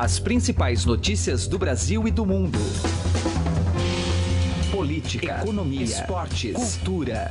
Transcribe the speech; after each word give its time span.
As 0.00 0.18
principais 0.18 0.86
notícias 0.86 1.46
do 1.46 1.58
Brasil 1.58 2.08
e 2.08 2.10
do 2.10 2.24
mundo. 2.24 2.58
Política, 4.70 5.42
economia, 5.42 5.82
esportes, 5.82 6.54
cultura. 6.54 7.30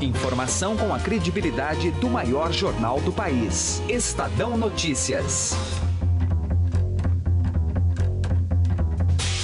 Informação 0.00 0.76
com 0.76 0.92
a 0.92 0.98
credibilidade 0.98 1.92
do 1.92 2.08
maior 2.08 2.52
jornal 2.52 3.00
do 3.02 3.12
país. 3.12 3.80
Estadão 3.88 4.58
Notícias. 4.58 5.56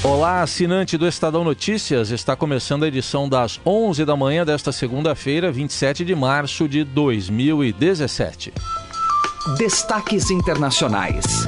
Olá, 0.02 0.42
assinante 0.42 0.98
do 0.98 1.06
Estadão 1.06 1.44
Notícias. 1.44 2.10
Está 2.10 2.34
começando 2.34 2.82
a 2.82 2.88
edição 2.88 3.28
das 3.28 3.60
11 3.64 4.04
da 4.04 4.16
manhã 4.16 4.44
desta 4.44 4.72
segunda-feira, 4.72 5.52
27 5.52 6.04
de 6.04 6.16
março 6.16 6.68
de 6.68 6.82
2017. 6.82 8.52
Destaques 9.56 10.28
internacionais. 10.28 11.46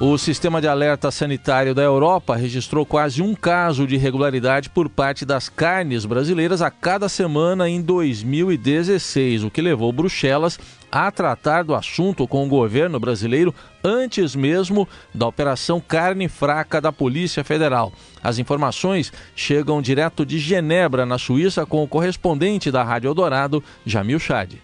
O 0.00 0.16
sistema 0.16 0.60
de 0.60 0.68
alerta 0.68 1.10
sanitário 1.10 1.74
da 1.74 1.82
Europa 1.82 2.36
registrou 2.36 2.86
quase 2.86 3.20
um 3.20 3.34
caso 3.34 3.84
de 3.84 3.96
irregularidade 3.96 4.70
por 4.70 4.88
parte 4.88 5.26
das 5.26 5.48
carnes 5.48 6.06
brasileiras 6.06 6.62
a 6.62 6.70
cada 6.70 7.08
semana 7.08 7.68
em 7.68 7.82
2016, 7.82 9.42
o 9.42 9.50
que 9.50 9.60
levou 9.60 9.92
Bruxelas 9.92 10.56
a 10.90 11.10
tratar 11.10 11.64
do 11.64 11.74
assunto 11.74 12.28
com 12.28 12.46
o 12.46 12.48
governo 12.48 13.00
brasileiro 13.00 13.52
antes 13.82 14.36
mesmo 14.36 14.88
da 15.12 15.26
Operação 15.26 15.80
Carne 15.80 16.28
Fraca 16.28 16.80
da 16.80 16.92
Polícia 16.92 17.42
Federal. 17.42 17.90
As 18.22 18.38
informações 18.38 19.12
chegam 19.34 19.82
direto 19.82 20.24
de 20.24 20.38
Genebra, 20.38 21.04
na 21.04 21.18
Suíça, 21.18 21.66
com 21.66 21.82
o 21.82 21.88
correspondente 21.88 22.70
da 22.70 22.84
Rádio 22.84 23.08
Eldorado, 23.08 23.64
Jamil 23.84 24.20
Chad. 24.20 24.54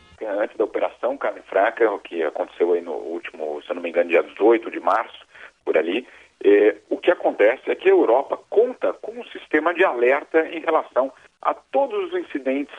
Antes 0.40 0.56
da 0.56 0.64
Operação 0.64 1.16
Carne 1.16 1.40
Fraca, 1.50 1.90
o 1.90 1.98
que 1.98 2.22
aconteceu 2.22 2.72
aí 2.72 2.80
no 2.80 2.92
último, 2.92 3.33
se 3.74 3.76
não 3.76 3.82
me 3.82 3.88
engano, 3.88 4.08
dia 4.08 4.22
18 4.22 4.70
de 4.70 4.78
março, 4.78 5.26
por 5.64 5.76
ali, 5.76 6.06
eh, 6.44 6.76
o 6.88 6.96
que 6.96 7.10
acontece 7.10 7.70
é 7.70 7.74
que 7.74 7.88
a 7.88 7.92
Europa 7.92 8.38
conta 8.48 8.92
com 8.92 9.12
um 9.12 9.24
sistema 9.24 9.74
de 9.74 9.84
alerta 9.84 10.46
em 10.48 10.60
relação 10.60 11.12
a 11.42 11.52
todos 11.52 12.12
os 12.12 12.20
incidentes 12.20 12.74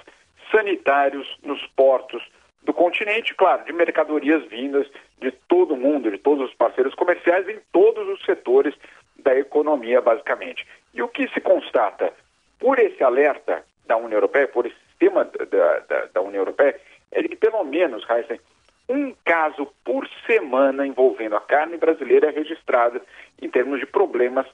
sanitários 0.52 1.28
nos 1.44 1.62
portos 1.76 2.24
do 2.64 2.74
continente, 2.74 3.36
claro, 3.36 3.66
de 3.66 3.74
mercadorias 3.74 4.44
vindas 4.46 4.88
de 5.20 5.32
todo 5.32 5.74
o 5.74 5.78
mundo, 5.78 6.10
de 6.10 6.18
todos 6.18 6.50
os 6.50 6.56
parceiros 6.56 6.96
comerciais, 6.96 7.48
em 7.50 7.60
todos 7.72 8.08
os 8.08 8.24
setores 8.26 8.74
da 9.20 9.38
economia, 9.38 10.02
basicamente. 10.02 10.66
E 10.94 11.02
o 11.02 11.08
que 11.10 11.28
se 11.30 11.42
constata 11.42 12.14
por 12.58 12.80
esse 12.80 13.04
alerta 13.04 13.64
da 13.86 13.98
União 13.98 14.18
Europeia, 14.18 14.48
por 14.48 14.66
esse 14.66 14.78
sistema 14.90 15.26
da, 15.26 15.80
da, 15.80 16.06
da 16.06 16.22
União 16.22 16.42
Europeia, 16.42 16.80
é 17.12 17.22
de 17.22 17.30
que 17.30 17.36
pelo 17.36 17.64
menos, 17.64 18.04
Heisen, 18.10 18.40
um 18.88 19.14
caso 19.24 19.68
por 19.84 20.08
semana 20.28 20.86
envolvendo 20.86 21.36
a 21.36 21.42
carne 21.42 21.78
brasileira 21.78 22.30
é 22.30 22.32
registrado 22.32 23.02
em 23.42 23.50
termos 23.50 23.80
de 23.80 23.86
problemas 23.86 24.46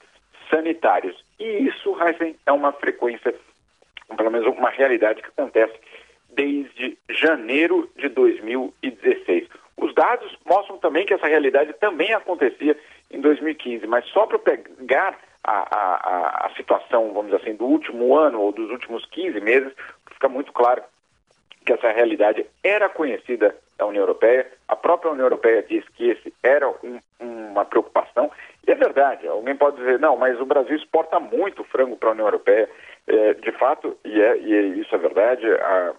sanitários. 0.49 1.23
E 1.39 1.67
isso, 1.67 1.95
Heisen, 2.01 2.35
é 2.45 2.51
uma 2.51 2.71
frequência, 2.71 3.33
pelo 4.15 4.31
menos 4.31 4.47
uma 4.47 4.69
realidade 4.69 5.21
que 5.21 5.29
acontece 5.29 5.73
desde 6.29 6.97
janeiro 7.09 7.89
de 7.97 8.09
2016. 8.09 9.47
Os 9.77 9.93
dados 9.95 10.37
mostram 10.45 10.77
também 10.77 11.05
que 11.05 11.13
essa 11.13 11.27
realidade 11.27 11.73
também 11.73 12.13
acontecia 12.13 12.77
em 13.09 13.19
2015, 13.19 13.87
mas 13.87 14.05
só 14.05 14.25
para 14.25 14.39
pegar 14.39 15.17
a, 15.43 15.51
a, 15.51 16.45
a, 16.45 16.55
situação, 16.55 17.13
vamos 17.13 17.31
dizer 17.31 17.41
assim, 17.41 17.55
do 17.55 17.65
último 17.65 18.15
ano 18.15 18.39
ou 18.39 18.51
dos 18.51 18.69
últimos 18.69 19.05
15 19.07 19.41
meses, 19.41 19.73
fica 20.13 20.29
muito 20.29 20.53
claro 20.53 20.83
que 21.65 21.73
essa 21.73 21.91
realidade 21.91 22.45
era 22.63 22.87
conhecida 22.89 23.55
da 23.81 23.87
União 23.87 24.03
Europeia. 24.03 24.47
A 24.67 24.75
própria 24.75 25.11
União 25.11 25.25
Europeia 25.25 25.63
diz 25.63 25.83
que 25.89 26.11
esse 26.11 26.31
era 26.43 26.69
um, 26.69 26.99
uma 27.19 27.65
preocupação. 27.65 28.31
E 28.65 28.71
é 28.71 28.75
verdade, 28.75 29.27
alguém 29.27 29.55
pode 29.55 29.77
dizer, 29.77 29.99
não, 29.99 30.15
mas 30.15 30.39
o 30.39 30.45
Brasil 30.45 30.75
exporta 30.75 31.19
muito 31.19 31.63
frango 31.63 31.97
para 31.97 32.09
a 32.09 32.11
União 32.11 32.27
Europeia. 32.27 32.69
É, 33.07 33.33
de 33.33 33.51
fato, 33.53 33.97
e, 34.05 34.21
é, 34.21 34.37
e, 34.37 34.79
isso 34.79 34.93
é 34.93 34.97
verdade, 34.99 35.45
a, 35.51 35.93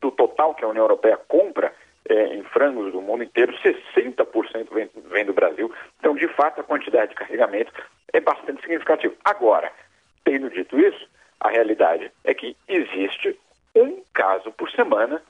do 0.00 0.12
total 0.12 0.54
que 0.54 0.64
a 0.64 0.68
União 0.68 0.84
Europeia 0.84 1.18
compra 1.26 1.72
é, 2.08 2.36
em 2.36 2.44
frangos 2.44 2.92
do 2.92 3.02
mundo 3.02 3.24
inteiro, 3.24 3.52
60% 3.52 4.72
vem, 4.72 4.88
vem 5.10 5.24
do 5.24 5.34
Brasil. 5.34 5.72
Então, 5.98 6.14
de 6.14 6.28
fato, 6.28 6.60
a 6.60 6.64
quantidade 6.64 7.10
de 7.10 7.16
carregamento 7.16 7.72
é 8.12 8.20
bastante 8.20 8.60
significativa. 8.60 9.12
Agora, 9.24 9.72
tendo 10.24 10.48
dito 10.48 10.78
isso, 10.78 11.08
a 11.40 11.48
realidade 11.48 12.12
é 12.22 12.32
que 12.32 12.56
existe 12.68 13.36
um 13.74 14.00
caso 14.14 14.52
por 14.52 14.70
semana 14.70 15.20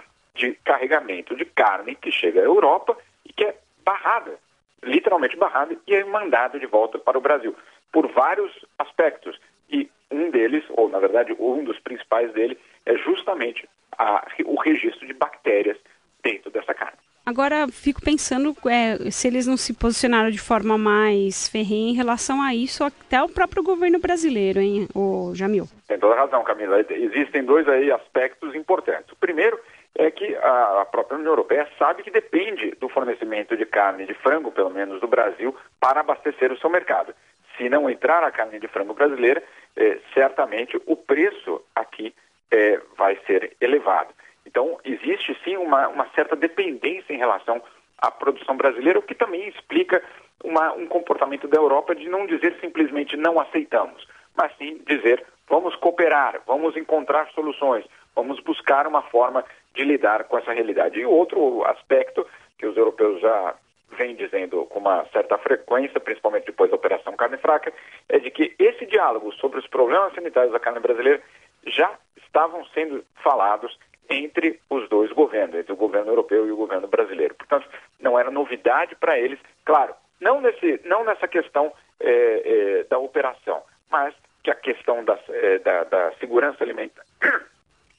carregamento 0.86 1.36
de 1.36 1.44
carne 1.44 1.94
que 1.94 2.10
chega 2.10 2.40
à 2.40 2.44
Europa 2.44 2.96
e 3.24 3.32
que 3.32 3.44
é 3.44 3.56
barrada, 3.84 4.38
literalmente 4.82 5.36
barrada, 5.36 5.76
e 5.86 5.94
é 5.94 6.04
mandada 6.04 6.58
de 6.58 6.66
volta 6.66 6.98
para 6.98 7.18
o 7.18 7.20
Brasil, 7.20 7.54
por 7.92 8.06
vários 8.08 8.52
aspectos. 8.78 9.38
E 9.70 9.90
um 10.10 10.30
deles, 10.30 10.64
ou 10.70 10.88
na 10.88 10.98
verdade 10.98 11.34
um 11.38 11.64
dos 11.64 11.78
principais 11.80 12.32
dele, 12.32 12.58
é 12.84 12.96
justamente 12.96 13.68
a, 13.98 14.26
o 14.44 14.58
registro 14.60 15.06
de 15.06 15.12
bactérias 15.12 15.76
dentro 16.22 16.50
dessa 16.50 16.72
carne. 16.72 16.98
Agora, 17.24 17.66
fico 17.66 18.00
pensando 18.00 18.56
é, 18.70 19.10
se 19.10 19.26
eles 19.26 19.48
não 19.48 19.56
se 19.56 19.74
posicionaram 19.74 20.30
de 20.30 20.38
forma 20.38 20.78
mais 20.78 21.48
ferrenha 21.48 21.90
em 21.90 21.96
relação 21.96 22.40
a 22.40 22.54
isso, 22.54 22.84
até 22.84 23.20
o 23.20 23.28
próprio 23.28 23.64
governo 23.64 23.98
brasileiro, 23.98 24.60
hein, 24.60 24.86
o 24.94 25.32
Jamil? 25.34 25.66
Tem 25.88 25.98
toda 25.98 26.14
razão, 26.14 26.44
Camila. 26.44 26.84
Existem 26.88 27.42
dois 27.42 27.68
aí 27.68 27.90
aspectos 27.90 28.54
importantes. 28.54 29.10
O 29.10 29.16
primeiro 29.16 29.58
é 29.98 30.10
que 30.10 30.34
a 30.36 30.86
própria 30.90 31.16
União 31.16 31.32
Europeia 31.32 31.68
sabe 31.78 32.02
que 32.02 32.10
depende 32.10 32.72
do 32.72 32.88
fornecimento 32.88 33.56
de 33.56 33.64
carne 33.64 34.06
de 34.06 34.14
frango, 34.14 34.52
pelo 34.52 34.70
menos 34.70 35.00
do 35.00 35.08
Brasil, 35.08 35.56
para 35.80 36.00
abastecer 36.00 36.52
o 36.52 36.58
seu 36.58 36.68
mercado. 36.68 37.14
Se 37.56 37.68
não 37.68 37.88
entrar 37.88 38.22
a 38.22 38.30
carne 38.30 38.60
de 38.60 38.68
frango 38.68 38.92
brasileira, 38.92 39.42
eh, 39.76 39.98
certamente 40.12 40.80
o 40.86 40.96
preço 40.96 41.62
aqui 41.74 42.14
eh, 42.50 42.80
vai 42.96 43.18
ser 43.26 43.56
elevado. 43.60 44.12
Então, 44.44 44.78
existe 44.84 45.36
sim 45.42 45.56
uma, 45.56 45.88
uma 45.88 46.06
certa 46.14 46.36
dependência 46.36 47.12
em 47.12 47.18
relação 47.18 47.62
à 47.98 48.10
produção 48.10 48.56
brasileira, 48.56 48.98
o 48.98 49.02
que 49.02 49.14
também 49.14 49.48
explica 49.48 50.02
uma, 50.44 50.72
um 50.74 50.86
comportamento 50.86 51.48
da 51.48 51.56
Europa 51.56 51.94
de 51.94 52.08
não 52.08 52.26
dizer 52.26 52.56
simplesmente 52.60 53.16
não 53.16 53.40
aceitamos, 53.40 54.06
mas 54.36 54.54
sim 54.58 54.80
dizer 54.86 55.24
vamos 55.48 55.74
cooperar, 55.76 56.40
vamos 56.46 56.76
encontrar 56.76 57.28
soluções, 57.30 57.84
vamos 58.14 58.40
buscar 58.40 58.86
uma 58.86 59.02
forma 59.02 59.44
de 59.76 59.84
lidar 59.84 60.24
com 60.24 60.38
essa 60.38 60.52
realidade. 60.52 60.98
E 60.98 61.06
outro 61.06 61.64
aspecto 61.64 62.26
que 62.58 62.66
os 62.66 62.76
europeus 62.76 63.20
já 63.20 63.54
vêm 63.96 64.16
dizendo 64.16 64.64
com 64.66 64.80
uma 64.80 65.04
certa 65.12 65.38
frequência, 65.38 66.00
principalmente 66.00 66.46
depois 66.46 66.70
da 66.70 66.76
Operação 66.76 67.14
Carne 67.16 67.36
Fraca, 67.36 67.72
é 68.08 68.18
de 68.18 68.30
que 68.30 68.54
esse 68.58 68.86
diálogo 68.86 69.32
sobre 69.34 69.58
os 69.58 69.66
problemas 69.66 70.14
sanitários 70.14 70.52
da 70.52 70.58
carne 70.58 70.80
brasileira 70.80 71.22
já 71.66 71.94
estavam 72.16 72.64
sendo 72.66 73.04
falados 73.22 73.78
entre 74.08 74.60
os 74.70 74.88
dois 74.88 75.12
governos, 75.12 75.56
entre 75.56 75.72
o 75.72 75.76
governo 75.76 76.10
europeu 76.12 76.46
e 76.46 76.52
o 76.52 76.56
governo 76.56 76.86
brasileiro. 76.86 77.34
Portanto, 77.34 77.68
não 78.00 78.18
era 78.18 78.30
novidade 78.30 78.94
para 78.96 79.18
eles, 79.18 79.38
claro, 79.64 79.94
não, 80.20 80.40
nesse, 80.40 80.80
não 80.84 81.04
nessa 81.04 81.26
questão 81.28 81.72
é, 82.00 82.10
é, 82.10 82.84
da 82.84 82.98
operação, 82.98 83.62
mas 83.90 84.14
que 84.42 84.50
a 84.50 84.54
questão 84.54 85.04
da, 85.04 85.18
é, 85.28 85.58
da, 85.58 85.84
da 85.84 86.12
segurança 86.20 86.62
alimentar, 86.62 87.02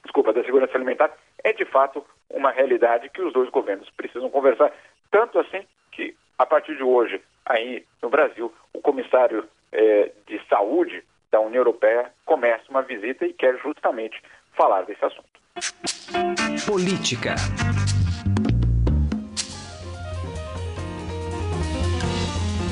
desculpa, 0.02 0.32
da 0.32 0.42
segurança 0.44 0.76
alimentar 0.76 1.12
fato 1.78 2.04
uma 2.28 2.50
realidade 2.50 3.08
que 3.08 3.22
os 3.22 3.32
dois 3.32 3.48
governos 3.50 3.88
precisam 3.90 4.28
conversar, 4.28 4.72
tanto 5.10 5.38
assim 5.38 5.62
que 5.92 6.14
a 6.36 6.44
partir 6.44 6.76
de 6.76 6.82
hoje, 6.82 7.22
aí 7.46 7.84
no 8.02 8.10
Brasil, 8.10 8.52
o 8.72 8.80
comissário 8.80 9.48
é, 9.72 10.10
de 10.26 10.40
saúde 10.48 11.04
da 11.30 11.40
União 11.40 11.60
Europeia 11.60 12.12
começa 12.24 12.64
uma 12.68 12.82
visita 12.82 13.24
e 13.24 13.32
quer 13.32 13.56
justamente 13.58 14.20
falar 14.54 14.82
desse 14.82 15.04
assunto. 15.04 15.28
Política. 16.66 17.34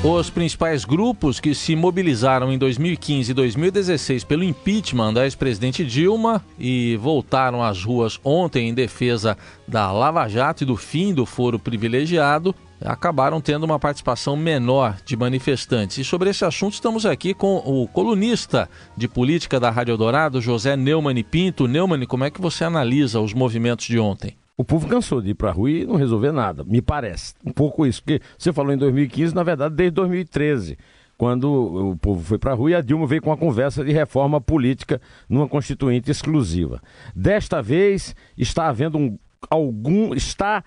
Os 0.03 0.29
principais 0.29 0.85
grupos 0.85 1.39
que 1.39 1.55
se 1.55 1.75
mobilizaram 1.75 2.53
em 2.53 2.57
2015 2.57 3.31
e 3.31 3.33
2016 3.33 4.23
pelo 4.23 4.43
impeachment 4.43 5.11
da 5.11 5.23
ex-presidente 5.23 5.83
Dilma 5.83 6.45
e 6.57 6.95
voltaram 6.97 7.63
às 7.63 7.83
ruas 7.83 8.19
ontem 8.23 8.69
em 8.69 8.73
defesa 8.75 9.35
da 9.67 9.91
Lava 9.91 10.27
Jato 10.27 10.63
e 10.63 10.67
do 10.67 10.77
fim 10.77 11.15
do 11.15 11.25
foro 11.25 11.57
privilegiado 11.57 12.55
acabaram 12.79 13.41
tendo 13.41 13.63
uma 13.63 13.79
participação 13.79 14.37
menor 14.37 14.97
de 15.03 15.17
manifestantes. 15.17 15.97
E 15.97 16.03
sobre 16.03 16.29
esse 16.29 16.45
assunto 16.45 16.73
estamos 16.73 17.03
aqui 17.03 17.33
com 17.33 17.57
o 17.57 17.87
colunista 17.87 18.69
de 18.95 19.07
política 19.07 19.59
da 19.59 19.71
Rádio 19.71 19.97
Dourado, 19.97 20.39
José 20.39 20.77
Neumann 20.77 21.23
Pinto. 21.23 21.67
Neumann, 21.67 22.05
como 22.05 22.23
é 22.23 22.29
que 22.29 22.39
você 22.39 22.63
analisa 22.63 23.19
os 23.19 23.33
movimentos 23.33 23.87
de 23.87 23.97
ontem? 23.97 24.37
O 24.57 24.65
povo 24.65 24.87
cansou 24.87 25.21
de 25.21 25.29
ir 25.29 25.35
para 25.35 25.49
a 25.49 25.53
rua 25.53 25.69
e 25.69 25.85
não 25.85 25.95
resolver 25.95 26.31
nada, 26.31 26.63
me 26.63 26.81
parece. 26.81 27.35
Um 27.45 27.51
pouco 27.51 27.85
isso, 27.85 28.01
porque 28.01 28.19
você 28.37 28.51
falou 28.51 28.73
em 28.73 28.77
2015, 28.77 29.35
na 29.35 29.43
verdade, 29.43 29.75
desde 29.75 29.93
2013 29.93 30.77
quando 31.17 31.91
o 31.91 31.97
povo 31.97 32.23
foi 32.23 32.37
para 32.37 32.51
a 32.51 32.55
rua 32.55 32.71
e 32.71 32.75
a 32.75 32.81
Dilma 32.81 33.07
veio 33.07 33.21
com 33.21 33.31
a 33.31 33.37
conversa 33.37 33.83
de 33.83 33.91
reforma 33.91 34.39
política 34.39 35.01
numa 35.27 35.47
constituinte 35.47 36.11
exclusiva. 36.11 36.81
Desta 37.15 37.61
vez 37.61 38.15
está 38.37 38.67
havendo 38.67 38.97
um, 38.99 39.17
algum 39.49 40.13
está 40.13 40.63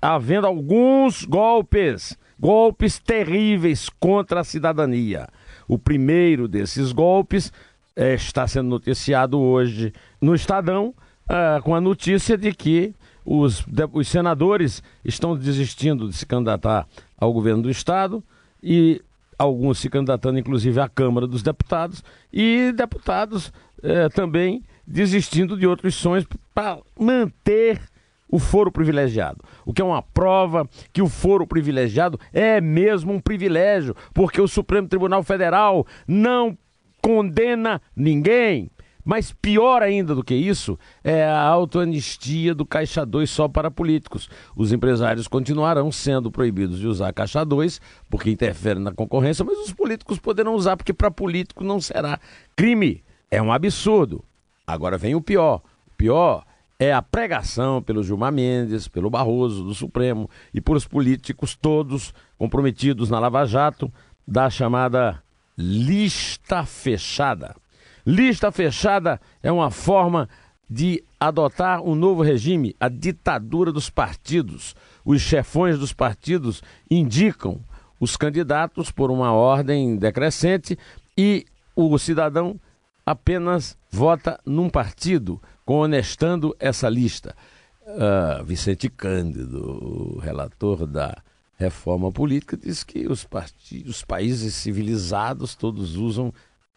havendo 0.00 0.46
alguns 0.46 1.24
golpes, 1.24 2.18
golpes 2.38 2.98
terríveis 2.98 3.88
contra 3.98 4.40
a 4.40 4.44
cidadania. 4.44 5.26
O 5.66 5.78
primeiro 5.78 6.46
desses 6.46 6.92
golpes 6.92 7.50
é, 7.96 8.14
está 8.14 8.46
sendo 8.46 8.68
noticiado 8.68 9.40
hoje 9.40 9.90
no 10.20 10.34
Estadão, 10.34 10.94
é, 11.26 11.60
com 11.62 11.74
a 11.74 11.80
notícia 11.80 12.36
de 12.36 12.52
que 12.52 12.94
os, 13.24 13.64
os 13.92 14.08
senadores 14.08 14.82
estão 15.04 15.36
desistindo 15.36 16.08
de 16.08 16.14
se 16.14 16.26
candidatar 16.26 16.86
ao 17.16 17.32
governo 17.32 17.62
do 17.62 17.70
Estado 17.70 18.22
e 18.62 19.00
alguns 19.38 19.78
se 19.78 19.88
candidatando 19.88 20.38
inclusive 20.38 20.78
à 20.80 20.88
Câmara 20.88 21.26
dos 21.26 21.42
Deputados 21.42 22.04
e 22.32 22.72
deputados 22.72 23.52
é, 23.82 24.08
também 24.08 24.62
desistindo 24.86 25.56
de 25.56 25.66
outros 25.66 25.94
sonhos 25.94 26.26
para 26.54 26.78
manter 26.98 27.80
o 28.28 28.38
foro 28.38 28.72
privilegiado. 28.72 29.38
O 29.64 29.72
que 29.72 29.80
é 29.80 29.84
uma 29.84 30.02
prova 30.02 30.68
que 30.92 31.00
o 31.00 31.08
foro 31.08 31.46
privilegiado 31.46 32.18
é 32.32 32.60
mesmo 32.60 33.12
um 33.12 33.20
privilégio, 33.20 33.94
porque 34.12 34.40
o 34.40 34.48
Supremo 34.48 34.88
Tribunal 34.88 35.22
Federal 35.22 35.86
não 36.06 36.56
condena 37.00 37.80
ninguém. 37.94 38.70
Mas 39.04 39.32
pior 39.32 39.82
ainda 39.82 40.14
do 40.14 40.24
que 40.24 40.34
isso 40.34 40.78
é 41.02 41.24
a 41.24 41.42
autoanistia 41.42 42.54
do 42.54 42.64
Caixa 42.64 43.04
2 43.04 43.28
só 43.28 43.46
para 43.46 43.70
políticos. 43.70 44.30
Os 44.56 44.72
empresários 44.72 45.28
continuarão 45.28 45.92
sendo 45.92 46.30
proibidos 46.30 46.78
de 46.78 46.86
usar 46.86 47.12
Caixa 47.12 47.44
2 47.44 47.80
porque 48.08 48.30
interfere 48.30 48.80
na 48.80 48.92
concorrência, 48.92 49.44
mas 49.44 49.58
os 49.58 49.72
políticos 49.72 50.18
poderão 50.18 50.54
usar 50.54 50.76
porque 50.76 50.94
para 50.94 51.10
político 51.10 51.62
não 51.62 51.80
será 51.80 52.18
crime. 52.56 53.04
É 53.30 53.42
um 53.42 53.52
absurdo. 53.52 54.24
Agora 54.66 54.96
vem 54.96 55.14
o 55.14 55.20
pior. 55.20 55.60
O 55.86 55.90
pior 55.96 56.44
é 56.78 56.92
a 56.92 57.02
pregação 57.02 57.82
pelo 57.82 58.02
Gilmar 58.02 58.32
Mendes, 58.32 58.88
pelo 58.88 59.10
Barroso, 59.10 59.64
do 59.64 59.74
Supremo 59.74 60.28
e 60.52 60.60
por 60.60 60.76
os 60.76 60.86
políticos 60.86 61.54
todos 61.54 62.14
comprometidos 62.38 63.10
na 63.10 63.18
Lava 63.18 63.44
Jato 63.44 63.92
da 64.26 64.48
chamada 64.48 65.22
lista 65.56 66.64
fechada. 66.64 67.54
Lista 68.06 68.52
fechada 68.52 69.20
é 69.42 69.50
uma 69.50 69.70
forma 69.70 70.28
de 70.68 71.02
adotar 71.18 71.82
um 71.82 71.94
novo 71.94 72.22
regime, 72.22 72.74
a 72.78 72.88
ditadura 72.88 73.72
dos 73.72 73.88
partidos. 73.88 74.74
Os 75.04 75.20
chefões 75.20 75.78
dos 75.78 75.92
partidos 75.92 76.62
indicam 76.90 77.60
os 77.98 78.16
candidatos 78.16 78.90
por 78.90 79.10
uma 79.10 79.32
ordem 79.32 79.96
decrescente 79.96 80.78
e 81.16 81.46
o 81.74 81.96
cidadão 81.98 82.60
apenas 83.06 83.76
vota 83.90 84.38
num 84.44 84.68
partido, 84.68 85.40
conhonestando 85.64 86.54
essa 86.58 86.88
lista. 86.88 87.34
Uh, 87.86 88.44
Vicente 88.44 88.88
Cândido, 88.88 90.18
relator 90.22 90.86
da 90.86 91.16
reforma 91.56 92.10
política, 92.10 92.56
diz 92.56 92.82
que 92.82 93.06
os, 93.06 93.26
os 93.86 94.02
países 94.02 94.54
civilizados 94.54 95.54
todos 95.54 95.96
usam. 95.96 96.32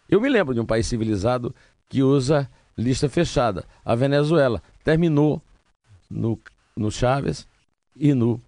Eu 0.09 0.21
me 0.21 0.29
lembro 0.29 0.53
de 0.53 0.59
um 0.59 0.65
país 0.65 0.87
civilizado 0.87 1.53
que 1.89 2.01
usa 2.01 2.49
lista 2.77 3.09
fechada. 3.09 3.65
A 3.83 3.95
Venezuela 3.95 4.61
terminou 4.83 5.41
no, 6.09 6.39
no 6.75 6.91
Chávez 6.91 7.47
e 7.95 8.13
no 8.13 8.41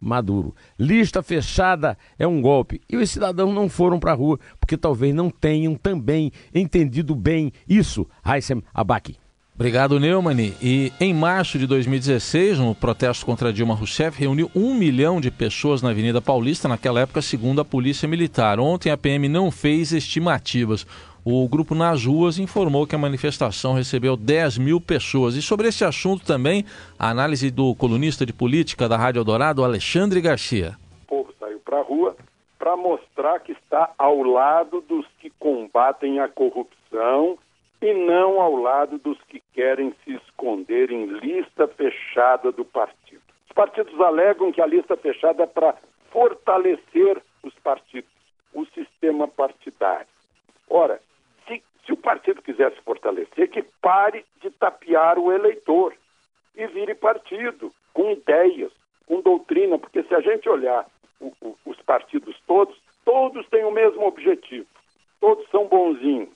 Maduro. 0.00 0.54
Lista 0.78 1.22
fechada 1.22 1.96
é 2.18 2.26
um 2.26 2.40
golpe. 2.40 2.80
E 2.88 2.96
os 2.96 3.10
cidadãos 3.10 3.54
não 3.54 3.68
foram 3.68 3.98
para 3.98 4.12
a 4.12 4.14
rua 4.14 4.38
porque 4.60 4.76
talvez 4.76 5.14
não 5.14 5.30
tenham 5.30 5.74
também 5.74 6.30
entendido 6.54 7.14
bem 7.14 7.52
isso. 7.68 8.06
Raissem 8.22 8.62
Abaki. 8.74 9.16
Obrigado, 9.56 9.98
Neumann. 9.98 10.54
E 10.60 10.92
em 11.00 11.14
março 11.14 11.58
de 11.58 11.66
2016, 11.66 12.60
um 12.60 12.74
protesto 12.74 13.24
contra 13.24 13.50
Dilma 13.50 13.74
Rousseff 13.74 14.20
reuniu 14.20 14.50
um 14.54 14.74
milhão 14.74 15.18
de 15.18 15.30
pessoas 15.30 15.80
na 15.80 15.88
Avenida 15.90 16.20
Paulista, 16.20 16.68
naquela 16.68 17.00
época, 17.00 17.22
segundo 17.22 17.62
a 17.62 17.64
Polícia 17.64 18.06
Militar. 18.06 18.60
Ontem 18.60 18.90
a 18.90 18.98
PM 18.98 19.30
não 19.30 19.50
fez 19.50 19.92
estimativas. 19.92 20.86
O 21.24 21.48
grupo 21.48 21.74
Nas 21.74 22.04
Ruas 22.04 22.38
informou 22.38 22.86
que 22.86 22.94
a 22.94 22.98
manifestação 22.98 23.72
recebeu 23.72 24.14
10 24.14 24.58
mil 24.58 24.78
pessoas. 24.78 25.36
E 25.36 25.40
sobre 25.40 25.68
esse 25.68 25.86
assunto 25.86 26.26
também, 26.26 26.66
a 26.98 27.08
análise 27.08 27.50
do 27.50 27.74
colunista 27.76 28.26
de 28.26 28.34
política 28.34 28.86
da 28.86 28.98
Rádio 28.98 29.20
Eldorado, 29.20 29.64
Alexandre 29.64 30.20
Garcia. 30.20 30.76
O 31.04 31.06
povo 31.06 31.34
saiu 31.40 31.60
para 31.60 31.78
a 31.78 31.82
rua 31.82 32.14
para 32.58 32.76
mostrar 32.76 33.40
que 33.40 33.52
está 33.52 33.90
ao 33.96 34.22
lado 34.22 34.84
dos 34.86 35.06
que 35.18 35.30
combatem 35.38 36.20
a 36.20 36.28
corrupção 36.28 37.38
e 37.86 37.94
não 37.94 38.40
ao 38.40 38.56
lado 38.56 38.98
dos 38.98 39.16
que 39.28 39.40
querem 39.52 39.94
se 40.02 40.14
esconder 40.14 40.90
em 40.90 41.06
lista 41.06 41.68
fechada 41.68 42.50
do 42.50 42.64
partido. 42.64 43.22
Os 43.48 43.52
partidos 43.54 44.00
alegam 44.00 44.50
que 44.50 44.60
a 44.60 44.66
lista 44.66 44.96
fechada 44.96 45.44
é 45.44 45.46
para 45.46 45.76
fortalecer 46.10 47.22
os 47.44 47.54
partidos, 47.60 48.10
o 48.52 48.66
sistema 48.66 49.28
partidário. 49.28 50.08
Ora, 50.68 51.00
se, 51.46 51.62
se 51.84 51.92
o 51.92 51.96
partido 51.96 52.42
quiser 52.42 52.72
se 52.72 52.80
fortalecer, 52.82 53.48
que 53.50 53.62
pare 53.80 54.24
de 54.42 54.50
tapear 54.50 55.16
o 55.16 55.30
eleitor 55.30 55.94
e 56.56 56.66
vire 56.66 56.94
partido, 56.94 57.72
com 57.94 58.10
ideias, 58.10 58.72
com 59.06 59.20
doutrina, 59.20 59.78
porque 59.78 60.02
se 60.02 60.14
a 60.14 60.20
gente 60.20 60.48
olhar 60.48 60.86
o, 61.20 61.32
o, 61.40 61.56
os 61.64 61.80
partidos 61.82 62.36
todos, 62.48 62.76
todos 63.04 63.46
têm 63.48 63.64
o 63.64 63.70
mesmo 63.70 64.04
objetivo, 64.08 64.66
todos 65.20 65.48
são 65.50 65.68
bonzinhos, 65.68 66.35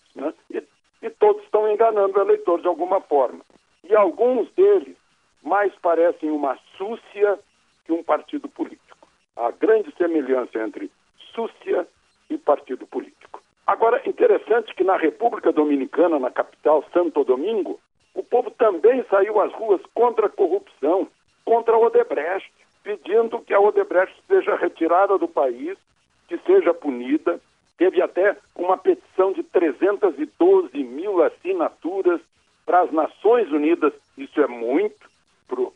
de 2.61 2.67
alguma 2.67 3.01
forma. 3.01 3.41
E 3.85 3.95
alguns 3.95 4.51
deles 4.53 4.97
mais 5.43 5.75
parecem 5.77 6.31
uma 6.31 6.59
súcia 6.77 7.39
que 7.85 7.93
um 7.93 8.03
partido 8.03 8.49
político. 8.49 9.09
Há 9.37 9.51
grande 9.53 9.93
semelhança 9.97 10.59
entre 10.59 10.91
súcia 11.35 11.87
e 12.29 12.37
partido 12.37 12.87
político. 12.87 13.43
Agora, 13.67 14.03
interessante 14.09 14.75
que 14.75 14.85
na 14.85 14.97
República 14.97 15.53
Dominicana, 15.53 16.19
na 16.19 16.31
capital 16.31 16.85
Santo 16.93 17.25
Domingo, 17.25 17.81
o 18.15 18.23
povo 18.23 18.51
também 18.51 19.05
saiu 19.09 19.41
às 19.41 19.53
ruas 19.53 19.81
contra 19.95 20.27
a 20.27 20.31
corrupção, 20.31 21.09
contra 21.45 21.75
a 21.75 21.79
Odebrecht, 21.79 22.53
pedindo 22.83 23.41
que 23.41 23.55
a 23.55 23.61
Odebrecht 23.61 24.15
seja 24.27 24.57
retirada 24.57 25.17
do 25.17 25.29
país, 25.29 25.79
que 26.29 26.39
seja 26.39 26.75
punida, 26.75 27.41
Teve 27.81 28.03
até 28.03 28.37
uma 28.55 28.77
petição 28.77 29.33
de 29.33 29.43
312 29.43 30.77
mil 30.85 31.23
assinaturas 31.23 32.21
para 32.71 32.83
as 32.83 32.93
Nações 32.93 33.51
Unidas, 33.51 33.93
isso 34.17 34.41
é 34.41 34.47
muito 34.47 35.11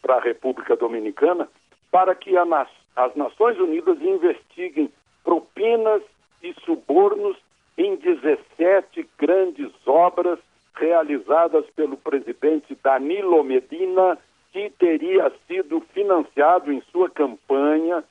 para 0.00 0.14
a 0.14 0.20
República 0.20 0.76
Dominicana, 0.76 1.48
para 1.90 2.14
que 2.14 2.36
as 2.36 3.16
Nações 3.16 3.58
Unidas 3.58 4.00
investiguem 4.00 4.88
propinas 5.24 6.02
e 6.40 6.54
subornos 6.64 7.36
em 7.76 7.96
17 7.96 9.10
grandes 9.18 9.72
obras 9.84 10.38
realizadas 10.76 11.66
pelo 11.74 11.96
presidente 11.96 12.78
Danilo 12.80 13.42
Medina, 13.42 14.16
que 14.52 14.70
teria 14.78 15.32
sido 15.48 15.80
financiado 15.92 16.72
em 16.72 16.80
sua 16.92 17.10
campanha 17.10 18.04